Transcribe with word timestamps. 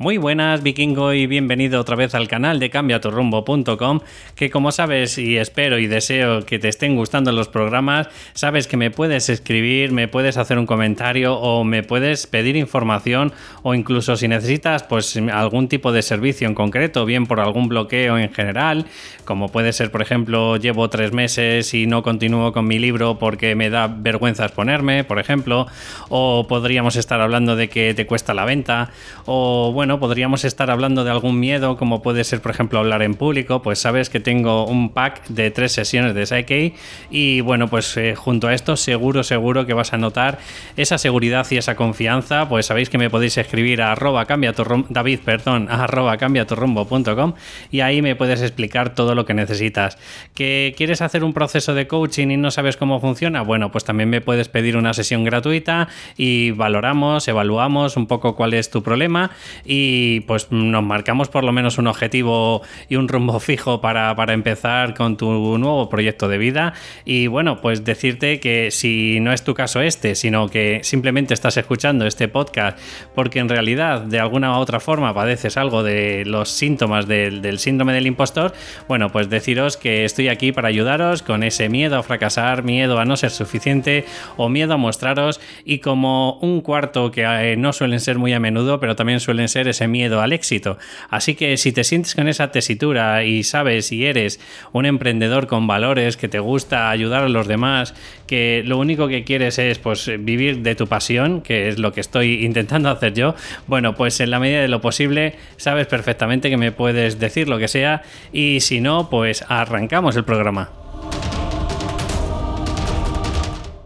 Muy 0.00 0.16
buenas 0.16 0.62
vikingo 0.62 1.12
y 1.12 1.26
bienvenido 1.26 1.80
otra 1.80 1.96
vez 1.96 2.14
al 2.14 2.28
canal 2.28 2.60
de 2.60 2.70
cambiaturrumbo.com 2.70 3.98
que 4.36 4.48
como 4.48 4.70
sabes 4.70 5.18
y 5.18 5.38
espero 5.38 5.76
y 5.80 5.88
deseo 5.88 6.46
que 6.46 6.60
te 6.60 6.68
estén 6.68 6.94
gustando 6.94 7.32
los 7.32 7.48
programas, 7.48 8.06
sabes 8.32 8.68
que 8.68 8.76
me 8.76 8.92
puedes 8.92 9.28
escribir, 9.28 9.90
me 9.90 10.06
puedes 10.06 10.36
hacer 10.36 10.56
un 10.56 10.66
comentario 10.66 11.34
o 11.34 11.64
me 11.64 11.82
puedes 11.82 12.28
pedir 12.28 12.54
información 12.54 13.32
o 13.64 13.74
incluso 13.74 14.16
si 14.16 14.28
necesitas 14.28 14.84
pues 14.84 15.16
algún 15.16 15.66
tipo 15.66 15.90
de 15.90 16.02
servicio 16.02 16.46
en 16.46 16.54
concreto, 16.54 17.04
bien 17.04 17.26
por 17.26 17.40
algún 17.40 17.66
bloqueo 17.66 18.18
en 18.18 18.32
general, 18.32 18.86
como 19.24 19.48
puede 19.48 19.72
ser 19.72 19.90
por 19.90 20.00
ejemplo 20.00 20.58
llevo 20.58 20.88
tres 20.90 21.12
meses 21.12 21.74
y 21.74 21.88
no 21.88 22.04
continúo 22.04 22.52
con 22.52 22.68
mi 22.68 22.78
libro 22.78 23.18
porque 23.18 23.56
me 23.56 23.68
da 23.68 23.88
vergüenza 23.88 24.44
exponerme, 24.44 25.02
por 25.02 25.18
ejemplo, 25.18 25.66
o 26.08 26.46
podríamos 26.46 26.94
estar 26.94 27.20
hablando 27.20 27.56
de 27.56 27.68
que 27.68 27.94
te 27.94 28.06
cuesta 28.06 28.32
la 28.32 28.44
venta 28.44 28.90
o 29.24 29.72
bueno, 29.72 29.87
podríamos 29.96 30.44
estar 30.44 30.70
hablando 30.70 31.04
de 31.04 31.10
algún 31.10 31.40
miedo, 31.40 31.78
como 31.78 32.02
puede 32.02 32.22
ser, 32.24 32.42
por 32.42 32.50
ejemplo, 32.50 32.78
hablar 32.78 33.00
en 33.00 33.14
público, 33.14 33.62
pues 33.62 33.78
sabes 33.78 34.10
que 34.10 34.20
tengo 34.20 34.66
un 34.66 34.90
pack 34.90 35.26
de 35.28 35.50
tres 35.50 35.72
sesiones 35.72 36.14
de 36.14 36.26
Psyche 36.26 36.74
y 37.10 37.40
bueno, 37.40 37.68
pues 37.68 37.96
eh, 37.96 38.14
junto 38.14 38.48
a 38.48 38.54
esto 38.54 38.76
seguro, 38.76 39.22
seguro 39.22 39.64
que 39.64 39.72
vas 39.72 39.94
a 39.94 39.96
notar 39.96 40.38
esa 40.76 40.98
seguridad 40.98 41.46
y 41.50 41.56
esa 41.56 41.74
confianza, 41.74 42.48
pues 42.48 42.66
sabéis 42.66 42.90
que 42.90 42.98
me 42.98 43.08
podéis 43.08 43.38
escribir 43.38 43.80
a 43.80 43.92
arroba 43.92 44.26
cambia 44.26 44.52
tu 44.52 44.64
David, 44.90 45.20
perdón, 45.24 45.68
a 45.70 45.84
arroba 45.84 46.18
cambia 46.18 46.46
tu 46.46 46.54
rumbo.com 46.54 47.32
y 47.70 47.80
ahí 47.80 48.02
me 48.02 48.14
puedes 48.16 48.42
explicar 48.42 48.94
todo 48.94 49.14
lo 49.14 49.24
que 49.24 49.32
necesitas. 49.32 49.96
¿Que 50.34 50.74
quieres 50.76 51.00
hacer 51.00 51.24
un 51.24 51.32
proceso 51.32 51.74
de 51.74 51.86
coaching 51.86 52.28
y 52.28 52.36
no 52.36 52.50
sabes 52.50 52.76
cómo 52.76 53.00
funciona? 53.00 53.42
Bueno, 53.42 53.72
pues 53.72 53.84
también 53.84 54.10
me 54.10 54.20
puedes 54.20 54.48
pedir 54.48 54.76
una 54.76 54.92
sesión 54.92 55.24
gratuita 55.24 55.88
y 56.16 56.50
valoramos, 56.50 57.26
evaluamos 57.28 57.96
un 57.96 58.06
poco 58.06 58.34
cuál 58.34 58.54
es 58.54 58.70
tu 58.70 58.82
problema 58.82 59.30
y 59.64 59.77
y 59.80 60.20
pues 60.20 60.50
nos 60.50 60.82
marcamos 60.82 61.28
por 61.28 61.44
lo 61.44 61.52
menos 61.52 61.78
un 61.78 61.86
objetivo 61.86 62.62
y 62.88 62.96
un 62.96 63.06
rumbo 63.06 63.38
fijo 63.48 63.80
para, 63.80 64.14
empezar 64.32 64.94
con 64.94 65.16
tu 65.16 65.56
nuevo 65.58 65.88
proyecto 65.88 66.28
de 66.28 66.38
vida. 66.38 66.74
Y 67.04 67.28
bueno, 67.28 67.60
pues 67.60 67.84
decirte 67.84 68.40
que 68.40 68.70
si 68.70 69.20
no 69.20 69.32
es 69.32 69.44
tu 69.44 69.54
caso 69.54 69.80
este, 69.80 70.14
sino 70.14 70.48
que 70.48 70.80
simplemente 70.82 71.32
estás 71.32 71.56
escuchando 71.56 72.06
este 72.06 72.28
podcast 72.28 72.78
porque 73.14 73.38
en 73.38 73.48
realidad 73.48 74.02
de 74.02 74.18
alguna 74.18 74.58
u 74.58 74.60
otra 74.60 74.80
forma 74.80 75.14
padeces 75.14 75.56
algo 75.56 75.82
de 75.82 76.24
los 76.26 76.50
síntomas 76.50 77.06
del, 77.06 77.40
del 77.40 77.58
síndrome 77.58 77.92
del 77.92 78.06
impostor, 78.06 78.52
bueno, 78.88 79.10
pues 79.10 79.30
deciros 79.30 79.76
que 79.76 80.04
estoy 80.04 80.28
aquí 80.28 80.52
para 80.52 80.68
ayudaros 80.68 81.22
con 81.22 81.42
ese 81.42 81.68
miedo 81.68 81.96
a 81.96 82.02
fracasar, 82.02 82.64
miedo 82.64 82.98
a 82.98 83.04
no 83.04 83.16
ser 83.16 83.30
suficiente 83.30 84.04
o 84.36 84.48
miedo 84.48 84.74
a 84.74 84.76
mostraros 84.76 85.40
y 85.64 85.78
como 85.78 86.38
un 86.40 86.60
cuarto 86.60 87.10
que 87.12 87.22
eh, 87.22 87.56
no 87.56 87.72
suelen 87.72 88.00
ser 88.00 88.18
muy 88.18 88.32
a 88.32 88.40
menudo, 88.40 88.80
pero 88.80 88.96
también 88.96 89.20
suelen 89.20 89.48
ser 89.48 89.67
ese 89.68 89.88
miedo 89.88 90.20
al 90.20 90.32
éxito. 90.32 90.78
Así 91.10 91.34
que 91.34 91.56
si 91.56 91.72
te 91.72 91.84
sientes 91.84 92.14
con 92.14 92.28
esa 92.28 92.50
tesitura 92.50 93.24
y 93.24 93.42
sabes 93.42 93.92
y 93.92 94.06
eres 94.06 94.40
un 94.72 94.86
emprendedor 94.86 95.46
con 95.46 95.66
valores, 95.66 96.16
que 96.16 96.28
te 96.28 96.38
gusta 96.38 96.90
ayudar 96.90 97.24
a 97.24 97.28
los 97.28 97.46
demás, 97.46 97.94
que 98.26 98.62
lo 98.64 98.78
único 98.78 99.08
que 99.08 99.24
quieres 99.24 99.58
es 99.58 99.78
pues 99.78 100.10
vivir 100.20 100.58
de 100.62 100.74
tu 100.74 100.86
pasión, 100.86 101.40
que 101.40 101.68
es 101.68 101.78
lo 101.78 101.92
que 101.92 102.00
estoy 102.00 102.44
intentando 102.44 102.90
hacer 102.90 103.14
yo, 103.14 103.34
bueno, 103.66 103.94
pues 103.94 104.20
en 104.20 104.30
la 104.30 104.40
medida 104.40 104.60
de 104.60 104.68
lo 104.68 104.80
posible 104.80 105.34
sabes 105.56 105.86
perfectamente 105.86 106.50
que 106.50 106.56
me 106.56 106.72
puedes 106.72 107.18
decir 107.18 107.48
lo 107.48 107.58
que 107.58 107.68
sea 107.68 108.02
y 108.32 108.60
si 108.60 108.80
no, 108.80 109.10
pues 109.10 109.44
arrancamos 109.48 110.16
el 110.16 110.24
programa. 110.24 110.87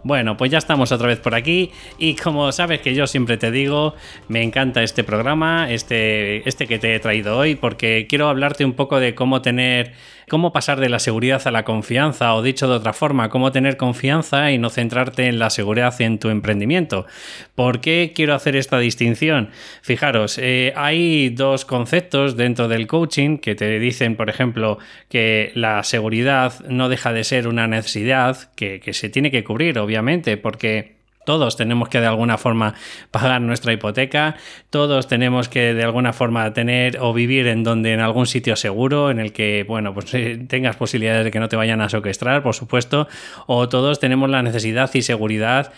Bueno, 0.04 0.36
pues 0.36 0.50
ya 0.50 0.58
estamos 0.58 0.90
otra 0.90 1.08
vez 1.08 1.20
por 1.20 1.34
aquí. 1.34 1.70
Y 1.98 2.16
como 2.16 2.50
sabes 2.52 2.80
que 2.80 2.94
yo 2.94 3.06
siempre 3.06 3.36
te 3.36 3.50
digo, 3.50 3.94
me 4.28 4.42
encanta 4.42 4.82
este 4.82 5.04
programa, 5.04 5.70
este, 5.70 6.48
este 6.48 6.66
que 6.66 6.78
te 6.78 6.94
he 6.94 7.00
traído 7.00 7.38
hoy, 7.38 7.54
porque 7.54 8.06
quiero 8.08 8.28
hablarte 8.28 8.64
un 8.64 8.72
poco 8.72 8.98
de 8.98 9.14
cómo 9.14 9.42
tener 9.42 9.92
cómo 10.28 10.52
pasar 10.52 10.80
de 10.80 10.88
la 10.88 10.98
seguridad 10.98 11.46
a 11.46 11.50
la 11.50 11.64
confianza, 11.64 12.34
o 12.34 12.42
dicho 12.42 12.68
de 12.68 12.74
otra 12.74 12.92
forma, 12.92 13.28
cómo 13.28 13.52
tener 13.52 13.76
confianza 13.76 14.50
y 14.50 14.58
no 14.58 14.70
centrarte 14.70 15.26
en 15.26 15.38
la 15.38 15.50
seguridad 15.50 16.00
en 16.00 16.18
tu 16.18 16.28
emprendimiento. 16.28 17.06
¿Por 17.54 17.80
qué 17.80 18.12
quiero 18.14 18.34
hacer 18.34 18.56
esta 18.56 18.78
distinción? 18.78 19.50
Fijaros, 19.82 20.38
eh, 20.38 20.72
hay 20.76 21.30
dos 21.30 21.64
conceptos 21.64 22.36
dentro 22.36 22.68
del 22.68 22.86
coaching 22.86 23.38
que 23.38 23.54
te 23.54 23.78
dicen, 23.78 24.16
por 24.16 24.30
ejemplo, 24.30 24.78
que 25.08 25.52
la 25.54 25.82
seguridad 25.82 26.60
no 26.68 26.88
deja 26.88 27.12
de 27.12 27.24
ser 27.24 27.48
una 27.48 27.66
necesidad 27.66 28.52
que, 28.54 28.80
que 28.80 28.92
se 28.92 29.08
tiene 29.08 29.30
que 29.30 29.44
cubrir, 29.44 29.78
obviamente, 29.78 30.36
porque 30.36 31.01
todos 31.24 31.56
tenemos 31.56 31.88
que 31.88 32.00
de 32.00 32.06
alguna 32.06 32.38
forma 32.38 32.74
pagar 33.10 33.40
nuestra 33.40 33.72
hipoteca, 33.72 34.36
todos 34.70 35.06
tenemos 35.06 35.48
que 35.48 35.74
de 35.74 35.84
alguna 35.84 36.12
forma 36.12 36.52
tener 36.52 36.98
o 37.00 37.12
vivir 37.12 37.46
en 37.46 37.64
donde 37.64 37.92
en 37.92 38.00
algún 38.00 38.26
sitio 38.26 38.56
seguro, 38.56 39.10
en 39.10 39.18
el 39.18 39.32
que, 39.32 39.64
bueno, 39.66 39.94
pues 39.94 40.12
eh, 40.14 40.44
tengas 40.48 40.76
posibilidades 40.76 41.24
de 41.24 41.30
que 41.30 41.40
no 41.40 41.48
te 41.48 41.56
vayan 41.56 41.80
a 41.80 41.88
secuestrar, 41.88 42.42
por 42.42 42.54
supuesto, 42.54 43.08
o 43.46 43.68
todos 43.68 44.00
tenemos 44.00 44.30
la 44.30 44.42
necesidad 44.42 44.90
y 44.94 45.02
seguridad 45.02 45.72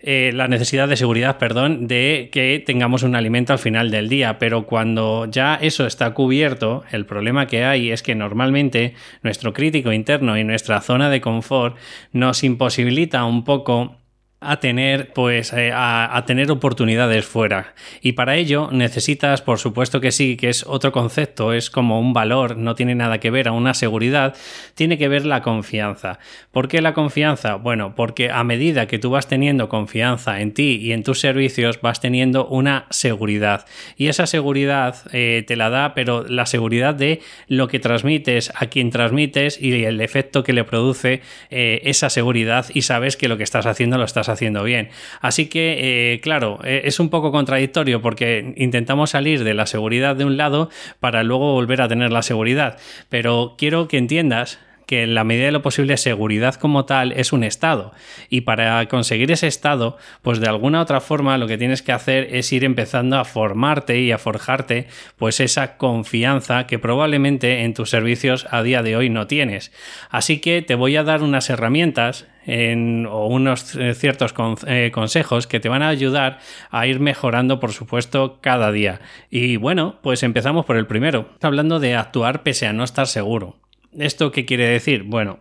eh, 0.00 0.30
la 0.32 0.46
necesidad 0.46 0.88
de 0.88 0.96
seguridad, 0.96 1.38
perdón, 1.38 1.88
de 1.88 2.28
que 2.30 2.62
tengamos 2.64 3.02
un 3.02 3.16
alimento 3.16 3.52
al 3.52 3.58
final 3.58 3.90
del 3.90 4.08
día. 4.08 4.38
Pero 4.38 4.64
cuando 4.64 5.26
ya 5.26 5.56
eso 5.56 5.86
está 5.86 6.14
cubierto, 6.14 6.84
el 6.92 7.04
problema 7.04 7.48
que 7.48 7.64
hay 7.64 7.90
es 7.90 8.04
que 8.04 8.14
normalmente 8.14 8.94
nuestro 9.22 9.52
crítico 9.52 9.92
interno 9.92 10.38
y 10.38 10.44
nuestra 10.44 10.80
zona 10.82 11.10
de 11.10 11.20
confort 11.20 11.76
nos 12.12 12.44
imposibilita 12.44 13.24
un 13.24 13.44
poco 13.44 13.96
a 14.40 14.60
tener 14.60 15.12
pues 15.14 15.52
eh, 15.52 15.72
a, 15.74 16.22
tener 16.26 16.50
oportunidades 16.50 17.26
fuera. 17.26 17.74
Y 18.00 18.12
para 18.12 18.36
ello 18.36 18.68
necesitas 18.70 19.42
por 19.42 19.58
supuesto 19.58 20.00
que 20.00 20.12
sí 20.12 20.36
que 20.36 20.48
es 20.48 20.64
otro 20.66 20.92
concepto 20.92 21.52
es 21.52 21.70
como 21.70 21.98
un 22.00 22.12
valor 22.12 22.56
no 22.56 22.76
tiene 22.76 22.94
nada 22.94 23.18
que 23.18 23.30
ver 23.30 23.48
a 23.48 23.52
una 23.52 23.74
seguridad 23.74 24.36
tiene 24.74 24.96
que 24.96 25.08
ver 25.08 25.26
la 25.26 25.42
confianza. 25.42 26.20
¿por 26.52 26.68
qué 26.68 26.80
la 26.80 26.94
confianza? 26.94 27.56
bueno 27.56 27.94
porque 27.96 28.30
a 28.30 28.44
medida 28.44 28.86
que 28.86 29.00
tú 29.00 29.10
vas 29.10 29.26
teniendo 29.26 29.68
confianza 29.68 30.40
en 30.40 30.54
ti 30.54 30.78
y 30.80 30.92
en 30.92 31.02
tus 31.02 31.18
servicios 31.18 31.80
vas 31.80 32.00
teniendo 32.00 32.46
una 32.46 32.86
seguridad. 32.90 33.66
Y 33.96 34.06
esa 34.06 34.26
seguridad 34.26 34.96
eh, 35.12 35.44
te 35.46 35.56
la 35.56 35.68
da 35.68 35.94
pero 35.94 36.22
la 36.22 36.46
seguridad 36.46 36.94
de 36.94 37.20
lo 37.48 37.66
que 37.66 37.80
transmites 37.80 38.52
a 38.54 38.66
quien 38.66 38.90
transmites 38.90 39.60
y 39.60 39.84
el 39.84 40.00
efecto 40.00 40.44
que 40.44 40.52
le 40.52 40.62
produce 40.62 41.22
eh, 41.50 41.80
esa 41.84 42.08
seguridad 42.08 42.66
y 42.72 42.82
sabes 42.82 43.16
que 43.16 43.26
lo 43.26 43.36
que 43.36 43.42
estás 43.42 43.66
haciendo 43.66 43.98
lo 43.98 44.04
estás 44.04 44.27
haciendo 44.28 44.64
bien. 44.64 44.90
Así 45.20 45.46
que, 45.46 46.14
eh, 46.14 46.20
claro, 46.20 46.58
eh, 46.64 46.82
es 46.84 47.00
un 47.00 47.08
poco 47.08 47.32
contradictorio 47.32 48.02
porque 48.02 48.54
intentamos 48.56 49.10
salir 49.10 49.44
de 49.44 49.54
la 49.54 49.66
seguridad 49.66 50.16
de 50.16 50.24
un 50.24 50.36
lado 50.36 50.70
para 51.00 51.22
luego 51.22 51.52
volver 51.52 51.82
a 51.82 51.88
tener 51.88 52.12
la 52.12 52.22
seguridad. 52.22 52.78
Pero 53.08 53.54
quiero 53.58 53.88
que 53.88 53.98
entiendas 53.98 54.58
que 54.88 55.02
en 55.02 55.14
la 55.14 55.22
medida 55.22 55.44
de 55.44 55.52
lo 55.52 55.60
posible 55.60 55.98
seguridad 55.98 56.54
como 56.54 56.86
tal 56.86 57.12
es 57.12 57.34
un 57.34 57.44
estado 57.44 57.92
y 58.30 58.40
para 58.40 58.84
conseguir 58.88 59.30
ese 59.30 59.46
estado 59.46 59.98
pues 60.22 60.40
de 60.40 60.48
alguna 60.48 60.80
otra 60.80 61.02
forma 61.02 61.36
lo 61.36 61.46
que 61.46 61.58
tienes 61.58 61.82
que 61.82 61.92
hacer 61.92 62.34
es 62.34 62.50
ir 62.54 62.64
empezando 62.64 63.18
a 63.18 63.26
formarte 63.26 64.00
y 64.00 64.12
a 64.12 64.18
forjarte 64.18 64.88
pues 65.18 65.40
esa 65.40 65.76
confianza 65.76 66.66
que 66.66 66.78
probablemente 66.78 67.64
en 67.64 67.74
tus 67.74 67.90
servicios 67.90 68.46
a 68.50 68.62
día 68.62 68.82
de 68.82 68.96
hoy 68.96 69.10
no 69.10 69.26
tienes 69.26 69.72
así 70.08 70.38
que 70.38 70.62
te 70.62 70.74
voy 70.74 70.96
a 70.96 71.04
dar 71.04 71.22
unas 71.22 71.50
herramientas 71.50 72.26
o 72.48 73.26
unos 73.26 73.74
eh, 73.76 73.92
ciertos 73.92 74.34
eh, 74.66 74.90
consejos 74.90 75.46
que 75.46 75.60
te 75.60 75.68
van 75.68 75.82
a 75.82 75.88
ayudar 75.88 76.38
a 76.70 76.86
ir 76.86 76.98
mejorando, 76.98 77.60
por 77.60 77.72
supuesto, 77.72 78.38
cada 78.40 78.72
día. 78.72 79.02
Y 79.28 79.58
bueno, 79.58 79.98
pues 80.00 80.22
empezamos 80.22 80.64
por 80.64 80.78
el 80.78 80.86
primero, 80.86 81.28
hablando 81.42 81.78
de 81.78 81.94
actuar 81.94 82.42
pese 82.42 82.66
a 82.66 82.72
no 82.72 82.84
estar 82.84 83.06
seguro. 83.06 83.67
¿Esto 83.96 84.32
qué 84.32 84.44
quiere 84.44 84.68
decir? 84.68 85.04
Bueno, 85.04 85.38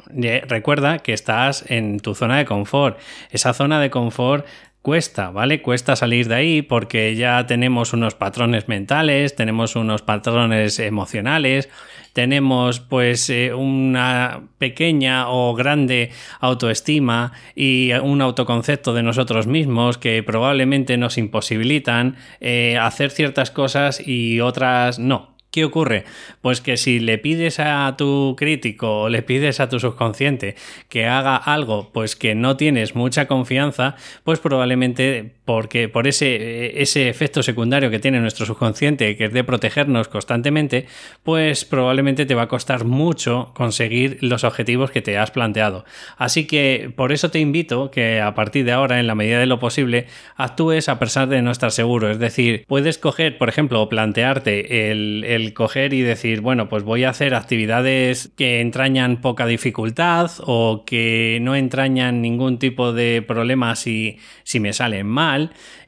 recuerda 0.48 1.00
que 1.00 1.14
estás 1.14 1.70
en 1.70 2.00
tu 2.00 2.16
zona 2.16 2.38
de 2.38 2.46
confort. 2.46 2.98
Esa 3.30 3.54
zona 3.54 3.82
de 3.82 3.90
confort 3.90 4.46
cuesta, 4.82 5.32
¿vale? 5.32 5.62
Cuesta 5.62 5.98
salir 5.98 6.30
de 6.30 6.36
ahí 6.36 6.62
porque 6.62 7.14
ya 7.16 7.46
tenemos 7.46 7.92
unos 7.92 8.16
patrones 8.16 8.70
mentales, 8.70 9.36
tenemos 9.36 9.76
unos 9.76 10.02
patrones 10.02 10.80
emocionales, 10.80 11.68
tenemos 12.14 12.80
pues 12.80 13.30
eh, 13.30 13.54
una 13.54 14.44
pequeña 14.60 15.30
o 15.30 15.54
grande 15.54 16.12
autoestima 16.40 17.34
y 17.54 17.92
un 17.92 18.22
autoconcepto 18.22 18.94
de 18.94 19.04
nosotros 19.04 19.46
mismos 19.46 19.98
que 19.98 20.24
probablemente 20.24 20.96
nos 20.96 21.18
imposibilitan 21.18 22.16
eh, 22.40 22.78
hacer 22.80 23.12
ciertas 23.12 23.52
cosas 23.52 24.02
y 24.04 24.40
otras 24.40 25.00
no. 25.00 25.37
¿Qué 25.52 25.64
ocurre? 25.64 26.04
Pues 26.42 26.62
que 26.62 26.78
si 26.78 27.00
le 27.00 27.18
pides 27.18 27.60
a 27.60 27.96
tu 27.98 28.36
crítico 28.38 29.04
o 29.04 29.10
le 29.10 29.22
pides 29.22 29.60
a 29.60 29.70
tu 29.70 29.80
subconsciente 29.80 30.56
que 30.90 31.06
haga 31.08 31.38
algo 31.38 31.90
pues 31.94 32.16
que 32.16 32.36
no 32.36 32.58
tienes 32.58 32.96
mucha 32.96 33.28
confianza, 33.28 33.96
pues 34.24 34.40
probablemente 34.40 35.37
porque 35.48 35.88
por 35.88 36.08
ese, 36.08 36.82
ese 36.82 37.08
efecto 37.08 37.42
secundario 37.42 37.90
que 37.90 38.00
tiene 38.00 38.20
nuestro 38.20 38.46
subconsciente, 38.46 39.16
que 39.16 39.26
es 39.26 39.32
de 39.32 39.46
protegernos 39.46 40.10
constantemente, 40.10 40.88
pues 41.24 41.64
probablemente 41.64 42.26
te 42.26 42.36
va 42.36 42.44
a 42.44 42.48
costar 42.50 42.84
mucho 42.84 43.54
conseguir 43.56 44.18
los 44.20 44.44
objetivos 44.44 44.92
que 44.92 45.02
te 45.02 45.18
has 45.18 45.32
planteado. 45.32 45.86
Así 46.18 46.48
que 46.48 46.92
por 46.94 47.14
eso 47.14 47.32
te 47.32 47.40
invito 47.40 47.92
que 47.92 48.20
a 48.20 48.36
partir 48.36 48.66
de 48.66 48.74
ahora, 48.74 49.00
en 49.00 49.08
la 49.08 49.16
medida 49.16 49.40
de 49.40 49.46
lo 49.46 49.58
posible, 49.58 50.08
actúes 50.36 50.90
a 50.90 51.00
pesar 51.00 51.30
de 51.30 51.42
no 51.42 51.52
estar 51.52 51.72
seguro. 51.72 52.12
Es 52.12 52.20
decir, 52.20 52.66
puedes 52.68 52.98
coger, 52.98 53.38
por 53.38 53.48
ejemplo, 53.48 53.82
o 53.82 53.88
plantearte 53.88 54.92
el, 54.92 55.24
el 55.26 55.54
coger 55.54 55.94
y 55.94 56.02
decir, 56.02 56.42
bueno, 56.42 56.68
pues 56.68 56.84
voy 56.84 57.06
a 57.06 57.12
hacer 57.12 57.34
actividades 57.34 58.32
que 58.36 58.60
entrañan 58.60 59.22
poca 59.22 59.46
dificultad 59.46 60.30
o 60.42 60.84
que 60.86 61.40
no 61.42 61.56
entrañan 61.56 62.22
ningún 62.22 62.60
tipo 62.60 62.92
de 62.92 63.24
problema 63.26 63.78
si, 63.78 64.18
si 64.44 64.60
me 64.60 64.74
salen 64.74 65.08
mal 65.08 65.37